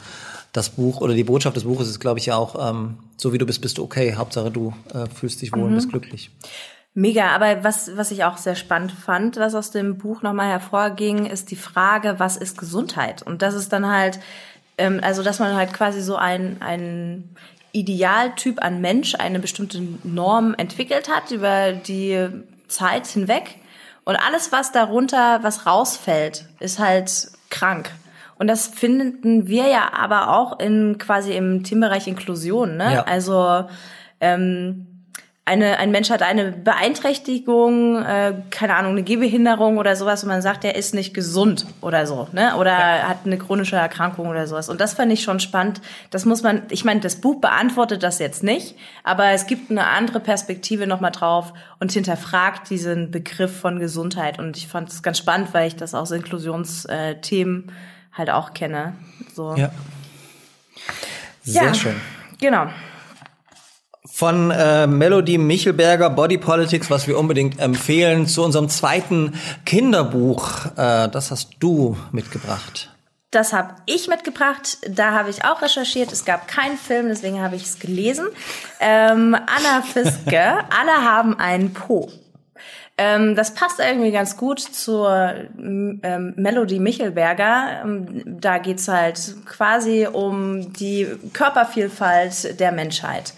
[0.53, 3.39] das Buch oder die Botschaft des Buches ist, glaube ich, ja auch, ähm, so wie
[3.39, 4.14] du bist, bist du okay.
[4.14, 6.30] Hauptsache du äh, fühlst dich wohl und bist glücklich.
[6.99, 11.26] Mega, aber was, was ich auch sehr spannend fand, was aus dem Buch nochmal hervorging,
[11.26, 13.22] ist die Frage, was ist Gesundheit?
[13.22, 14.18] Und das ist dann halt,
[14.78, 17.37] ähm, also dass man halt quasi so ein, ein
[17.77, 22.27] Idealtyp an Mensch, eine bestimmte Norm entwickelt hat über die
[22.68, 23.57] Zeit hinweg.
[24.05, 27.91] Und alles, was darunter, was rausfällt, ist halt krank.
[28.39, 32.95] Und das finden wir ja aber auch in quasi im Themenbereich Inklusion, ne?
[32.95, 33.03] Ja.
[33.05, 33.64] Also
[34.20, 34.87] ähm,
[35.49, 40.43] eine, ein Mensch hat eine Beeinträchtigung, äh, keine Ahnung, eine Gehbehinderung oder sowas und man
[40.43, 42.57] sagt, er ist nicht gesund oder so, ne?
[42.57, 44.69] Oder hat eine chronische Erkrankung oder sowas.
[44.69, 45.81] Und das fand ich schon spannend.
[46.11, 48.75] Das muss man, ich meine, das Buch beantwortet das jetzt nicht,
[49.05, 54.41] aber es gibt eine andere Perspektive nochmal drauf und hinterfragt diesen Begriff von Gesundheit.
[54.41, 57.71] Und ich fand es ganz spannend, weil ich das aus Inklusionsthemen
[58.13, 58.95] halt auch kenne.
[59.33, 59.55] So.
[59.55, 59.71] Ja.
[61.45, 61.75] Sehr Ja.
[61.75, 62.01] schön.
[62.41, 62.67] Genau.
[64.17, 69.35] Von äh, Melody Michelberger, Body Politics, was wir unbedingt empfehlen, zu unserem zweiten
[69.67, 70.64] Kinderbuch.
[70.75, 72.91] Äh, das hast du mitgebracht.
[73.31, 74.79] Das habe ich mitgebracht.
[74.89, 76.12] Da habe ich auch recherchiert.
[76.12, 78.29] Es gab keinen Film, deswegen habe ich es gelesen.
[78.81, 80.41] Ähm, Anna Fiske.
[80.81, 82.11] Alle haben einen Po.
[82.97, 87.83] Ähm, das passt irgendwie ganz gut zur ähm, Melody Michelberger.
[87.85, 93.35] Ähm, da geht's halt quasi um die Körpervielfalt der Menschheit.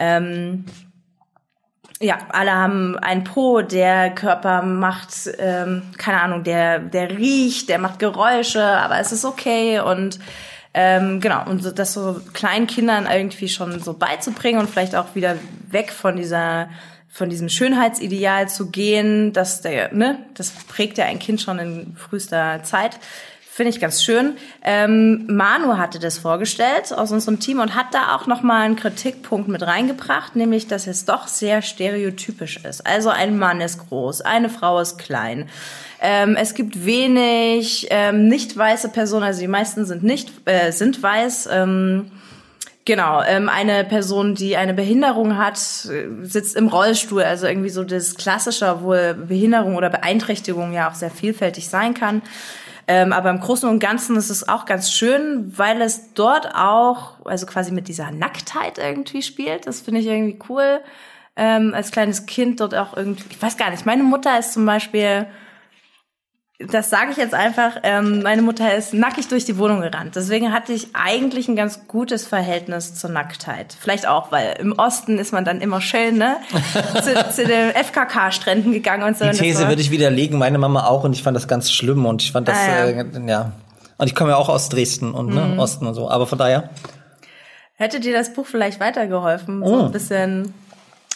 [0.00, 0.64] Ähm,
[2.00, 7.78] ja, alle haben ein Po, der Körper macht, ähm, keine Ahnung, der, der riecht, der
[7.78, 10.18] macht Geräusche, aber es ist okay und
[10.72, 15.14] ähm, genau, und so, das so kleinen Kindern irgendwie schon so beizubringen und vielleicht auch
[15.14, 15.36] wieder
[15.70, 16.68] weg von dieser
[17.12, 21.96] von diesem Schönheitsideal zu gehen, dass der, ne, das prägt ja ein Kind schon in
[21.96, 23.00] frühester Zeit.
[23.60, 24.38] Finde ich ganz schön.
[24.64, 29.48] Ähm, Manu hatte das vorgestellt aus unserem Team und hat da auch nochmal einen Kritikpunkt
[29.48, 32.86] mit reingebracht, nämlich, dass es doch sehr stereotypisch ist.
[32.86, 35.50] Also ein Mann ist groß, eine Frau ist klein.
[36.00, 41.02] Ähm, es gibt wenig ähm, nicht weiße Personen, also die meisten sind nicht äh, sind
[41.02, 41.50] weiß.
[41.52, 42.10] Ähm,
[42.86, 48.16] Genau, ähm, eine Person, die eine Behinderung hat, sitzt im Rollstuhl, also irgendwie so das
[48.16, 52.22] Klassische, obwohl Behinderung oder Beeinträchtigung ja auch sehr vielfältig sein kann.
[52.92, 57.24] Ähm, aber im Großen und Ganzen ist es auch ganz schön, weil es dort auch,
[57.24, 59.68] also quasi mit dieser Nacktheit irgendwie spielt.
[59.68, 60.80] Das finde ich irgendwie cool.
[61.36, 64.66] Ähm, als kleines Kind dort auch irgendwie, ich weiß gar nicht, meine Mutter ist zum
[64.66, 65.28] Beispiel
[66.68, 70.14] das sage ich jetzt einfach, ähm, meine Mutter ist nackig durch die Wohnung gerannt.
[70.14, 73.74] Deswegen hatte ich eigentlich ein ganz gutes Verhältnis zur Nacktheit.
[73.78, 76.36] Vielleicht auch, weil im Osten ist man dann immer schön, ne?
[77.02, 79.24] zu, zu den FKK-Stränden gegangen und so.
[79.24, 82.22] Die These würde ich widerlegen, meine Mama auch und ich fand das ganz schlimm und
[82.22, 83.02] ich fand das, ah, ja.
[83.02, 83.52] Äh, ja.
[83.96, 85.58] Und ich komme ja auch aus Dresden und ne, mhm.
[85.58, 86.70] Osten und so, aber von daher.
[87.74, 89.64] Hätte dir das Buch vielleicht weitergeholfen?
[89.64, 89.84] So oh.
[89.86, 90.52] ein bisschen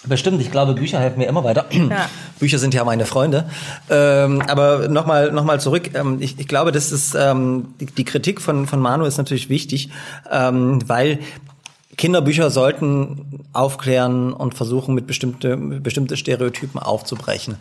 [0.06, 1.66] Bestimmt, ich glaube, Bücher helfen mir immer weiter.
[1.70, 2.08] Ja.
[2.38, 3.44] Bücher sind ja meine Freunde.
[3.88, 5.90] Ähm, aber nochmal noch mal zurück.
[5.94, 9.48] Ähm, ich, ich glaube, das ist ähm, die, die Kritik von, von Manu ist natürlich
[9.48, 9.88] wichtig,
[10.30, 11.20] ähm, weil
[11.96, 17.56] Kinderbücher sollten aufklären und versuchen, mit bestimmte, bestimmte Stereotypen aufzubrechen.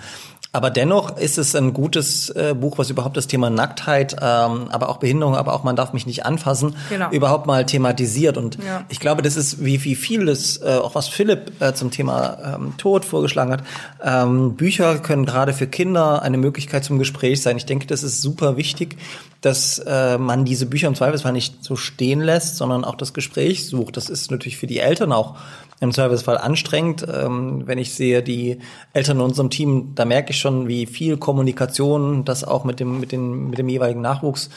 [0.56, 4.90] Aber dennoch ist es ein gutes äh, Buch, was überhaupt das Thema Nacktheit, ähm, aber
[4.90, 7.10] auch Behinderung, aber auch man darf mich nicht anfassen, genau.
[7.10, 8.38] überhaupt mal thematisiert.
[8.38, 8.86] Und ja.
[8.88, 12.78] ich glaube, das ist wie, wie vieles, äh, auch was Philipp äh, zum Thema ähm,
[12.78, 13.64] Tod vorgeschlagen hat.
[14.04, 17.58] Ähm, Bücher können gerade für Kinder eine Möglichkeit zum Gespräch sein.
[17.58, 18.98] Ich denke, das ist super wichtig,
[19.42, 23.68] dass äh, man diese Bücher im Zweifelsfall nicht so stehen lässt, sondern auch das Gespräch
[23.68, 23.98] sucht.
[23.98, 25.36] Das ist natürlich für die Eltern auch
[25.80, 27.06] im Zweifelsfall anstrengend.
[27.12, 28.60] Ähm, wenn ich sehe, die
[28.94, 33.00] Eltern in unserem Team, da merke ich schon, wie viel Kommunikation das auch mit dem,
[33.00, 34.50] mit dem, mit dem jeweiligen Nachwuchs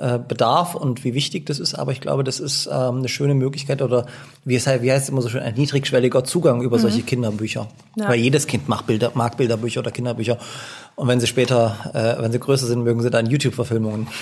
[0.00, 1.74] äh, bedarf und wie wichtig das ist.
[1.74, 4.06] Aber ich glaube, das ist ähm, eine schöne Möglichkeit oder
[4.44, 6.82] wie es wie heißt es immer so schön, ein niedrigschwelliger Zugang über mhm.
[6.82, 7.68] solche Kinderbücher.
[7.96, 8.08] Ja.
[8.08, 10.38] Weil jedes Kind mag Bilder, mag Bilderbücher oder Kinderbücher.
[10.96, 14.08] Und wenn sie später, äh, wenn sie größer sind, mögen sie dann YouTube-Verfilmungen.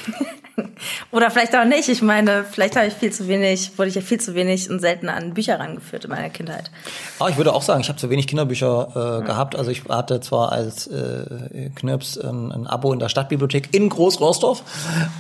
[1.11, 1.89] Oder vielleicht auch nicht.
[1.89, 4.81] Ich meine, vielleicht habe ich viel zu wenig, wurde ich ja viel zu wenig und
[4.81, 6.71] selten an Bücher rangeführt in meiner Kindheit.
[7.19, 9.57] Aber ich würde auch sagen, ich habe zu wenig Kinderbücher äh, gehabt.
[9.57, 14.63] Also ich hatte zwar als äh, Knirps ein, ein Abo in der Stadtbibliothek in Groß-Rorsdorf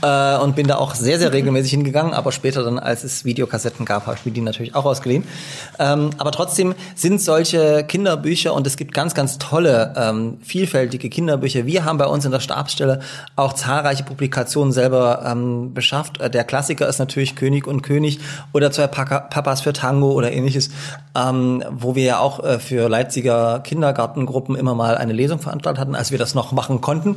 [0.03, 2.14] äh, und bin da auch sehr, sehr regelmäßig hingegangen.
[2.14, 5.24] Aber später dann, als es Videokassetten gab, habe ich mir die natürlich auch ausgeliehen.
[5.78, 11.41] Ähm, aber trotzdem sind solche Kinderbücher und es gibt ganz, ganz tolle, ähm, vielfältige Kinderbücher.
[11.43, 13.01] Wir haben bei uns in der Stabsstelle
[13.36, 16.20] auch zahlreiche Publikationen selber ähm, beschafft.
[16.20, 18.20] Äh, der Klassiker ist natürlich König und König
[18.53, 20.70] oder zwei Papas für Tango oder ähnliches,
[21.16, 25.95] ähm, wo wir ja auch äh, für Leipziger Kindergartengruppen immer mal eine Lesung veranstaltet hatten,
[25.95, 27.16] als wir das noch machen konnten.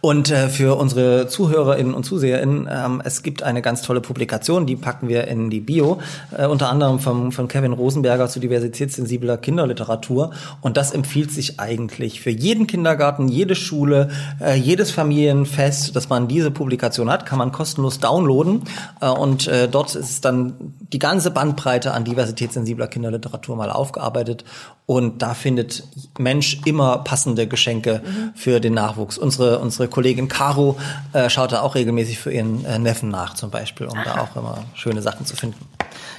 [0.00, 4.76] Und äh, für unsere ZuhörerInnen und ZuseherInnen, ähm, es gibt eine ganz tolle Publikation, die
[4.76, 6.00] packen wir in die Bio,
[6.36, 10.30] äh, unter anderem vom, von Kevin Rosenberger zu diversitätssensibler Kinderliteratur.
[10.60, 14.10] Und das empfiehlt sich eigentlich für jeden Kindergarten, jede Schule,
[14.40, 18.62] äh, jedes Familienfest, dass man diese Publikation hat, kann man kostenlos downloaden.
[19.00, 24.44] Äh, und äh, dort ist dann die ganze Bandbreite an diversitätssensibler Kinderliteratur mal aufgearbeitet.
[24.86, 25.82] Und da findet
[26.18, 28.32] Mensch immer passende Geschenke mhm.
[28.34, 29.16] für den Nachwuchs.
[29.16, 30.78] Unsere, unsere Kollegin Caro
[31.14, 34.04] äh, schaut da auch regelmäßig für ihren äh, Neffen nach zum Beispiel, um Aha.
[34.04, 35.66] da auch immer schöne Sachen zu finden.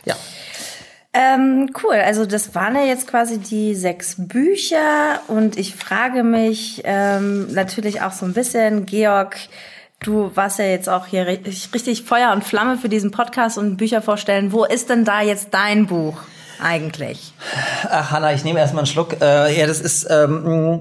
[0.06, 0.16] Ja.
[1.14, 6.82] Ähm, cool, also das waren ja jetzt quasi die sechs Bücher und ich frage mich
[6.84, 9.38] ähm, natürlich auch so ein bisschen, Georg,
[10.02, 13.78] du warst ja jetzt auch hier richtig, richtig Feuer und Flamme für diesen Podcast und
[13.78, 14.52] Bücher vorstellen.
[14.52, 16.18] Wo ist denn da jetzt dein Buch
[16.62, 17.34] eigentlich?
[17.90, 19.22] Ach, Hanna, ich nehme erstmal einen Schluck.
[19.22, 20.08] Äh, ja, das ist...
[20.10, 20.80] Ähm,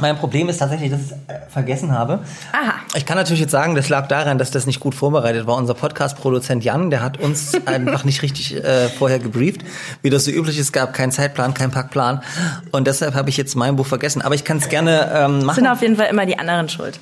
[0.00, 2.20] Mein Problem ist tatsächlich, dass ich es äh, vergessen habe.
[2.52, 2.74] Aha.
[2.94, 5.56] Ich kann natürlich jetzt sagen, das lag daran, dass das nicht gut vorbereitet war.
[5.56, 9.62] Unser Podcast-Produzent Jan, der hat uns einfach nicht richtig äh, vorher gebrieft.
[10.02, 12.22] Wie das so üblich ist, gab keinen Zeitplan, keinen Packplan.
[12.70, 14.22] Und deshalb habe ich jetzt mein Buch vergessen.
[14.22, 15.56] Aber ich kann es gerne ähm, machen.
[15.56, 17.00] Sind auf jeden Fall immer die anderen schuld.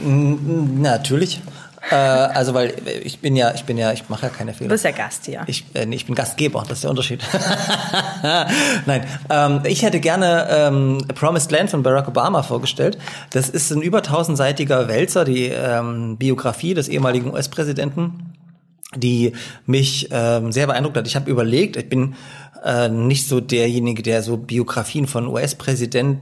[0.00, 1.40] Natürlich.
[1.88, 4.68] Äh, also weil ich bin ja, ich bin ja, ich mache ja keine Fehler.
[4.68, 5.42] Du bist ja Gast hier.
[5.46, 7.22] Ich, äh, ich bin Gastgeber, das ist der Unterschied.
[8.86, 12.98] Nein, ähm, ich hätte gerne ähm, A Promised Land von Barack Obama vorgestellt.
[13.30, 18.34] Das ist ein über tausendseitiger Wälzer, die ähm, Biografie des ehemaligen US-Präsidenten,
[18.94, 19.32] die
[19.64, 21.06] mich ähm, sehr beeindruckt hat.
[21.06, 22.14] Ich habe überlegt, ich bin
[22.62, 26.20] äh, nicht so derjenige, der so Biografien von US-Präsidenten,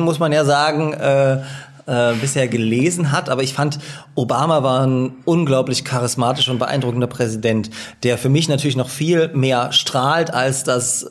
[0.00, 1.42] muss man ja sagen, äh,
[1.90, 3.80] äh, bisher gelesen hat, aber ich fand,
[4.14, 7.70] Obama war ein unglaublich charismatischer und beeindruckender Präsident,
[8.04, 11.08] der für mich natürlich noch viel mehr strahlt als das äh,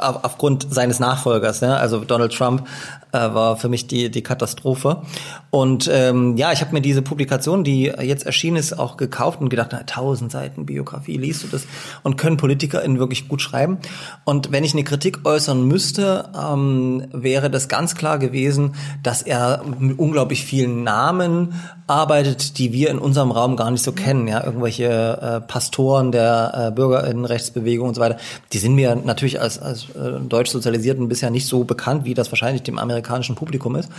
[0.00, 1.60] aufgrund seines Nachfolgers.
[1.60, 1.76] Ne?
[1.76, 2.66] Also Donald Trump
[3.12, 5.02] äh, war für mich die, die Katastrophe.
[5.50, 9.48] Und ähm, ja, ich habe mir diese Publikation, die jetzt erschienen ist, auch gekauft und
[9.48, 11.66] gedacht, na, tausend Seiten Biografie, liest du das?
[12.02, 13.78] Und können PolitikerInnen wirklich gut schreiben?
[14.24, 19.62] Und wenn ich eine Kritik äußern müsste, ähm, wäre das ganz klar gewesen, dass er
[20.08, 21.52] unglaublich vielen Namen
[21.86, 24.26] arbeitet, die wir in unserem Raum gar nicht so kennen.
[24.26, 28.16] Ja, irgendwelche äh, Pastoren der äh, Bürgerinnenrechtsbewegung und so weiter.
[28.54, 32.32] Die sind mir natürlich als, als äh, deutsch Sozialisierten bisher nicht so bekannt, wie das
[32.32, 33.90] wahrscheinlich dem amerikanischen Publikum ist.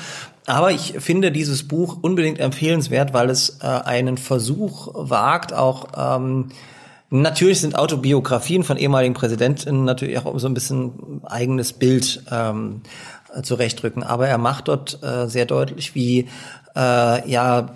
[0.47, 6.49] Aber ich finde dieses Buch unbedingt empfehlenswert, weil es äh, einen Versuch wagt, auch ähm,
[7.11, 12.81] Natürlich sind Autobiografien von ehemaligen Präsidenten natürlich auch so ein bisschen eigenes Bild ähm,
[13.43, 14.03] zurechtrücken.
[14.03, 16.27] Aber er macht dort äh, sehr deutlich, wie
[16.75, 17.69] äh, ja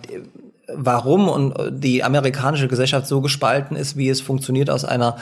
[0.75, 5.17] warum und die amerikanische Gesellschaft so gespalten ist, wie es funktioniert aus einer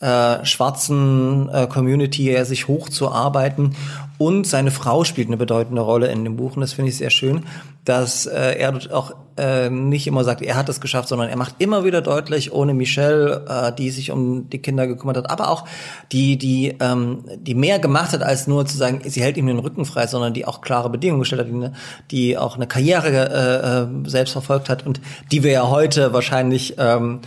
[0.00, 3.74] äh, schwarzen äh, Community sich hochzuarbeiten.
[4.18, 6.56] Und seine Frau spielt eine bedeutende Rolle in dem Buch.
[6.56, 7.44] Und das finde ich sehr schön,
[7.84, 11.56] dass äh, er auch äh, nicht immer sagt, er hat es geschafft, sondern er macht
[11.58, 15.66] immer wieder deutlich, ohne Michelle, äh, die sich um die Kinder gekümmert hat, aber auch
[16.12, 19.58] die, die, ähm, die mehr gemacht hat, als nur zu sagen, sie hält ihm den
[19.58, 21.72] Rücken frei, sondern die auch klare Bedingungen gestellt hat, die, eine,
[22.10, 26.74] die auch eine Karriere äh, äh selbst verfolgt hat und die wir ja heute wahrscheinlich
[26.78, 27.20] ähm,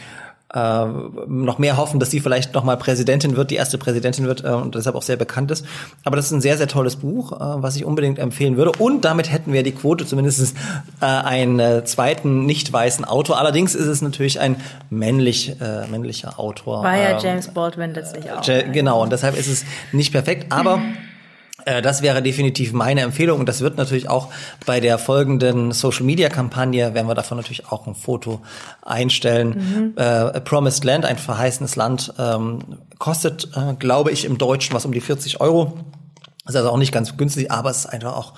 [0.53, 0.85] äh,
[1.27, 4.49] noch mehr hoffen, dass sie vielleicht noch mal Präsidentin wird, die erste Präsidentin wird äh,
[4.49, 5.65] und deshalb auch sehr bekannt ist.
[6.03, 8.71] Aber das ist ein sehr, sehr tolles Buch, äh, was ich unbedingt empfehlen würde.
[8.79, 10.55] Und damit hätten wir die Quote zumindest
[11.01, 13.37] äh, einen äh, zweiten nicht weißen Autor.
[13.37, 14.55] Allerdings ist es natürlich ein
[14.89, 16.83] männlich, äh, männlicher Autor.
[16.83, 18.41] War ja ähm, James Baldwin letztlich auch.
[18.41, 20.81] Genau, und deshalb ist es nicht perfekt, aber
[21.69, 24.29] äh, das wäre definitiv meine Empfehlung und das wird natürlich auch
[24.65, 28.41] bei der folgenden Social Media Kampagne werden wir davon natürlich auch ein Foto
[28.81, 29.49] einstellen.
[29.49, 29.93] Mhm.
[29.95, 32.59] Äh, A Promised Land, ein verheißenes Land, ähm,
[32.97, 35.77] kostet, äh, glaube ich, im Deutschen was um die 40 Euro.
[36.47, 38.33] Ist also auch nicht ganz günstig, aber es ist einfach auch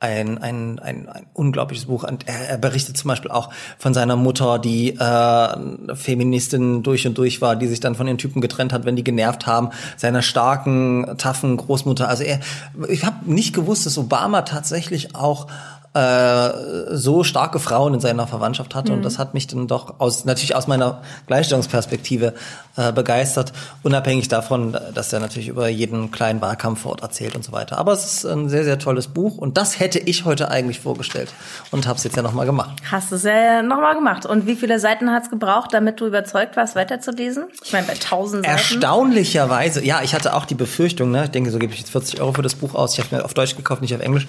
[0.00, 2.04] ein, ein, ein, ein unglaubliches Buch.
[2.04, 7.16] Und er, er berichtet zum Beispiel auch von seiner Mutter, die äh, Feministin durch und
[7.18, 10.22] durch war, die sich dann von den Typen getrennt hat, wenn die genervt haben, seiner
[10.22, 12.08] starken, taffen Großmutter.
[12.08, 12.40] Also er,
[12.88, 15.46] ich habe nicht gewusst, dass Obama tatsächlich auch
[15.92, 16.50] äh,
[16.94, 18.92] so starke Frauen in seiner Verwandtschaft hatte.
[18.92, 18.98] Mhm.
[18.98, 22.34] Und das hat mich dann doch aus, natürlich aus meiner Gleichstellungsperspektive
[22.76, 27.44] äh, begeistert, unabhängig davon, dass er natürlich über jeden kleinen Wahlkampf vor Ort erzählt und
[27.44, 27.76] so weiter.
[27.78, 31.32] Aber es ist ein sehr, sehr tolles Buch und das hätte ich heute eigentlich vorgestellt
[31.72, 32.80] und habe es jetzt ja nochmal gemacht.
[32.88, 34.26] Hast du es ja nochmal gemacht.
[34.26, 37.46] Und wie viele Seiten hat es gebraucht, damit du überzeugt warst, weiterzulesen?
[37.64, 38.58] Ich meine, bei tausend Seiten.
[38.58, 42.20] Erstaunlicherweise, ja, ich hatte auch die Befürchtung, ne, ich denke, so gebe ich jetzt 40
[42.20, 42.96] Euro für das Buch aus.
[42.96, 44.28] Ich habe mir auf Deutsch gekauft, nicht auf Englisch.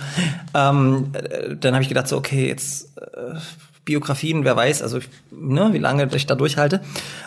[0.55, 1.11] Ähm,
[1.55, 3.35] dann habe ich gedacht, so, okay, jetzt äh,
[3.85, 4.99] Biografien, wer weiß, also
[5.31, 6.81] ne, wie lange ich da durchhalte.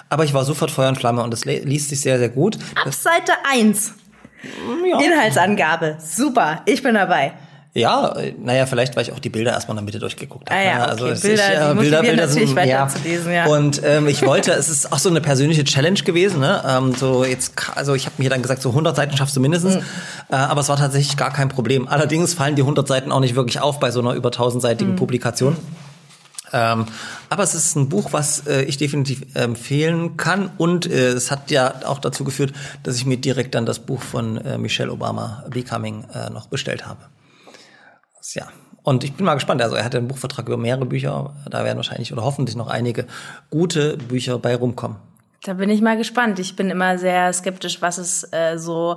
[0.08, 2.58] Aber ich war sofort Feuer und Flamme und das liest sich sehr, sehr gut.
[2.74, 3.94] Ab Seite 1.
[4.90, 5.00] Ja.
[5.00, 5.96] Inhaltsangabe.
[5.98, 7.32] Super, ich bin dabei.
[7.76, 10.60] Ja, naja, vielleicht, weil ich auch die Bilder erstmal in der Mitte durchgeguckt habe.
[10.60, 10.92] Ah, ja, ne?
[10.92, 11.10] okay.
[11.10, 12.86] also Bilder, ich, äh, Bilder, Bilder sind ja.
[13.32, 13.46] ja.
[13.46, 16.38] Und ähm, ich wollte, es ist auch so eine persönliche Challenge gewesen.
[16.38, 16.62] Ne?
[16.64, 19.74] Ähm, so jetzt, also ich habe mir dann gesagt, so 100 Seiten schaffst du mindestens.
[19.74, 19.80] Mhm.
[20.30, 21.88] Äh, aber es war tatsächlich gar kein Problem.
[21.88, 24.96] Allerdings fallen die 100 Seiten auch nicht wirklich auf bei so einer über 1000-seitigen mhm.
[24.96, 25.56] Publikation.
[26.52, 26.86] Ähm,
[27.28, 30.52] aber es ist ein Buch, was äh, ich definitiv empfehlen kann.
[30.58, 32.52] Und äh, es hat ja auch dazu geführt,
[32.84, 36.86] dass ich mir direkt dann das Buch von äh, Michelle Obama, Becoming, äh, noch bestellt
[36.86, 37.00] habe
[38.32, 38.48] ja.
[38.82, 39.60] Und ich bin mal gespannt.
[39.60, 41.34] Also er hat einen Buchvertrag über mehrere Bücher.
[41.50, 43.06] Da werden wahrscheinlich oder hoffentlich noch einige
[43.50, 44.96] gute Bücher bei rumkommen.
[45.44, 46.38] Da bin ich mal gespannt.
[46.38, 48.96] Ich bin immer sehr skeptisch, was es äh, so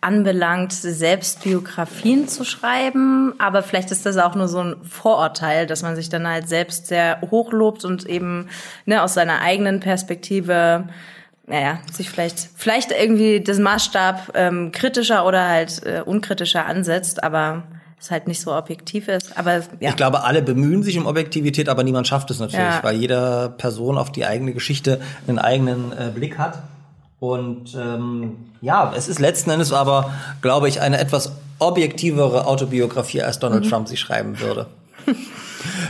[0.00, 3.34] anbelangt, Selbstbiografien zu schreiben.
[3.38, 6.86] Aber vielleicht ist das auch nur so ein Vorurteil, dass man sich dann halt selbst
[6.86, 8.48] sehr hochlobt und eben
[8.86, 10.88] ne, aus seiner eigenen Perspektive,
[11.48, 17.24] naja, sich vielleicht vielleicht irgendwie das Maßstab ähm, kritischer oder halt äh, unkritischer ansetzt.
[17.24, 17.64] Aber
[18.00, 19.36] es halt nicht so objektiv ist.
[19.38, 19.90] Aber ja.
[19.90, 22.82] Ich glaube, alle bemühen sich um Objektivität, aber niemand schafft es natürlich, Ja.
[22.82, 26.62] weil jeder Person auf die eigene Geschichte einen eigenen äh, Blick hat.
[27.20, 33.40] Und ähm, ja, es ist letzten Endes aber, glaube ich, eine etwas objektivere Autobiografie, als
[33.40, 33.68] Donald Mhm.
[33.70, 34.66] Trump sie schreiben würde.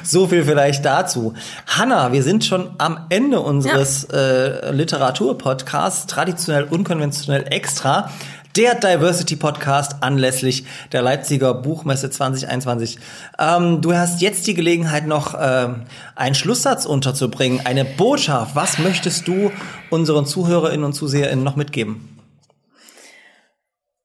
[0.02, 1.34] So viel vielleicht dazu.
[1.66, 8.10] Hanna, wir sind schon am Ende unseres äh, Literaturpodcasts, traditionell, unkonventionell extra.
[8.56, 12.98] Der Diversity Podcast anlässlich der Leipziger Buchmesse 2021.
[13.38, 15.82] Ähm, du hast jetzt die Gelegenheit, noch ähm,
[16.16, 18.56] einen Schlusssatz unterzubringen, eine Botschaft.
[18.56, 19.52] Was möchtest du
[19.90, 22.18] unseren Zuhörerinnen und Zuseherinnen noch mitgeben?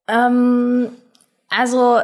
[0.08, 0.90] Ähm,
[1.50, 2.02] also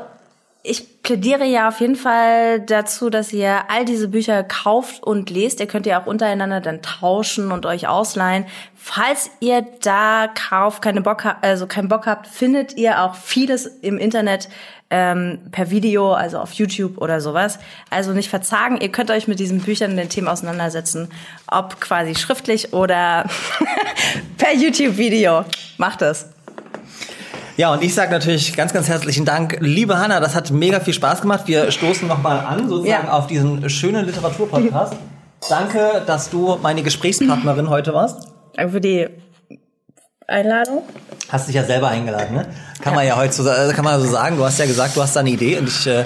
[0.62, 5.62] ich plädiere ja auf jeden Fall dazu, dass ihr all diese Bücher kauft und lest.
[5.62, 8.46] Ihr könnt ja auch untereinander dann tauschen und euch ausleihen.
[8.76, 13.98] Falls ihr da kauft, keine Bock also keinen Bock habt, findet ihr auch vieles im
[13.98, 14.50] Internet
[14.90, 17.60] ähm, per Video, also auf YouTube oder sowas.
[17.90, 18.82] Also nicht verzagen.
[18.82, 21.10] Ihr könnt euch mit diesen Büchern und den Themen auseinandersetzen,
[21.48, 23.30] ob quasi schriftlich oder
[24.38, 25.46] per YouTube-Video.
[25.78, 26.28] Macht es.
[27.60, 30.94] Ja, und ich sage natürlich ganz, ganz herzlichen Dank, liebe Hanna, das hat mega viel
[30.94, 31.42] Spaß gemacht.
[31.48, 33.12] Wir stoßen nochmal an, sozusagen Ja.
[33.12, 34.94] auf diesen schönen Literaturpodcast.
[35.50, 38.30] Danke, dass du meine Gesprächspartnerin heute warst.
[38.56, 39.10] Danke für die
[40.26, 40.84] Einladung.
[41.28, 42.46] Hast dich ja selber eingeladen, ne?
[42.82, 44.38] Kann man ja heute so, kann man so sagen.
[44.38, 46.06] Du hast ja gesagt, du hast da eine Idee und ich äh,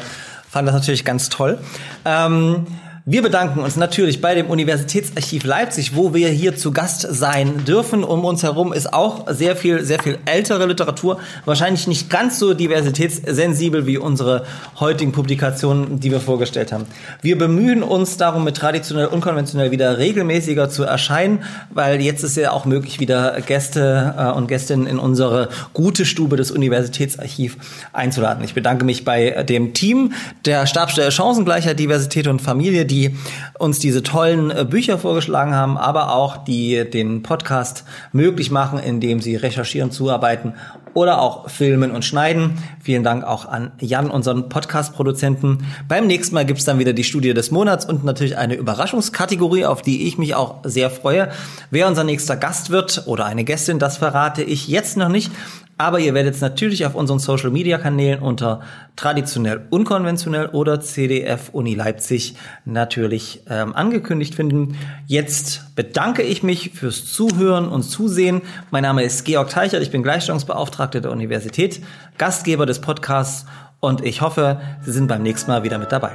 [0.49, 1.60] fand das natürlich ganz toll.
[2.04, 2.66] Ähm,
[3.06, 8.01] wir bedanken uns natürlich bei dem Universitätsarchiv Leipzig, wo wir hier zu Gast sein dürfen.
[8.01, 11.20] Um uns herum ist auch sehr viel, sehr viel ältere Literatur.
[11.43, 14.45] Wahrscheinlich nicht ganz so diversitätssensibel wie unsere
[14.80, 16.86] heutigen Publikationen, die wir vorgestellt haben.
[17.22, 22.54] Wir bemühen uns darum, mit traditionell unkonventionell wieder regelmäßiger zu erscheinen, weil jetzt ist ja
[22.54, 27.58] auch möglich, wieder Gäste äh, und Gästinnen in unsere gute Stube des Universitätsarchiv
[27.91, 28.45] einzuladen.
[28.45, 30.14] Ich bedanke mich bei dem Team
[30.45, 33.16] der Stabstelle Chancengleichheit, Diversität und Familie, die
[33.58, 39.20] uns diese tollen äh, Bücher vorgeschlagen haben, aber auch die den Podcast möglich machen, indem
[39.20, 40.54] sie recherchieren, zuarbeiten
[40.94, 42.60] oder auch filmen und schneiden.
[42.80, 45.66] Vielen Dank auch an Jan, unseren Podcast-Produzenten.
[45.88, 49.82] Beim nächsten Mal gibt's dann wieder die Studie des Monats und natürlich eine Überraschungskategorie, auf
[49.82, 51.30] die ich mich auch sehr freue.
[51.72, 55.32] Wer unser nächster Gast wird oder eine Gästin, das verrate ich jetzt noch nicht.
[55.78, 58.61] Aber ihr werdet es natürlich auf unseren Social Media Kanälen unter
[58.95, 64.78] traditionell unkonventionell oder CDF Uni Leipzig natürlich ähm, angekündigt finden.
[65.07, 68.43] Jetzt bedanke ich mich fürs Zuhören und Zusehen.
[68.69, 71.82] Mein Name ist Georg Teichert, ich bin Gleichstellungsbeauftragter der Universität,
[72.19, 73.45] Gastgeber des Podcasts
[73.80, 76.11] und ich hoffe, Sie sind beim nächsten Mal wieder mit dabei.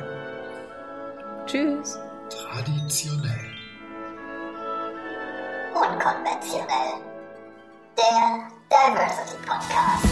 [1.47, 1.99] Tschüss.
[2.31, 3.41] Traditionell.
[5.75, 7.18] Unkonventionell.
[7.99, 10.05] Der Diversity Podcast.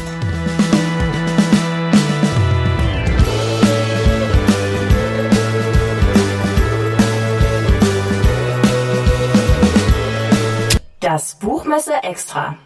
[10.98, 12.58] Das Buchmesse Extra.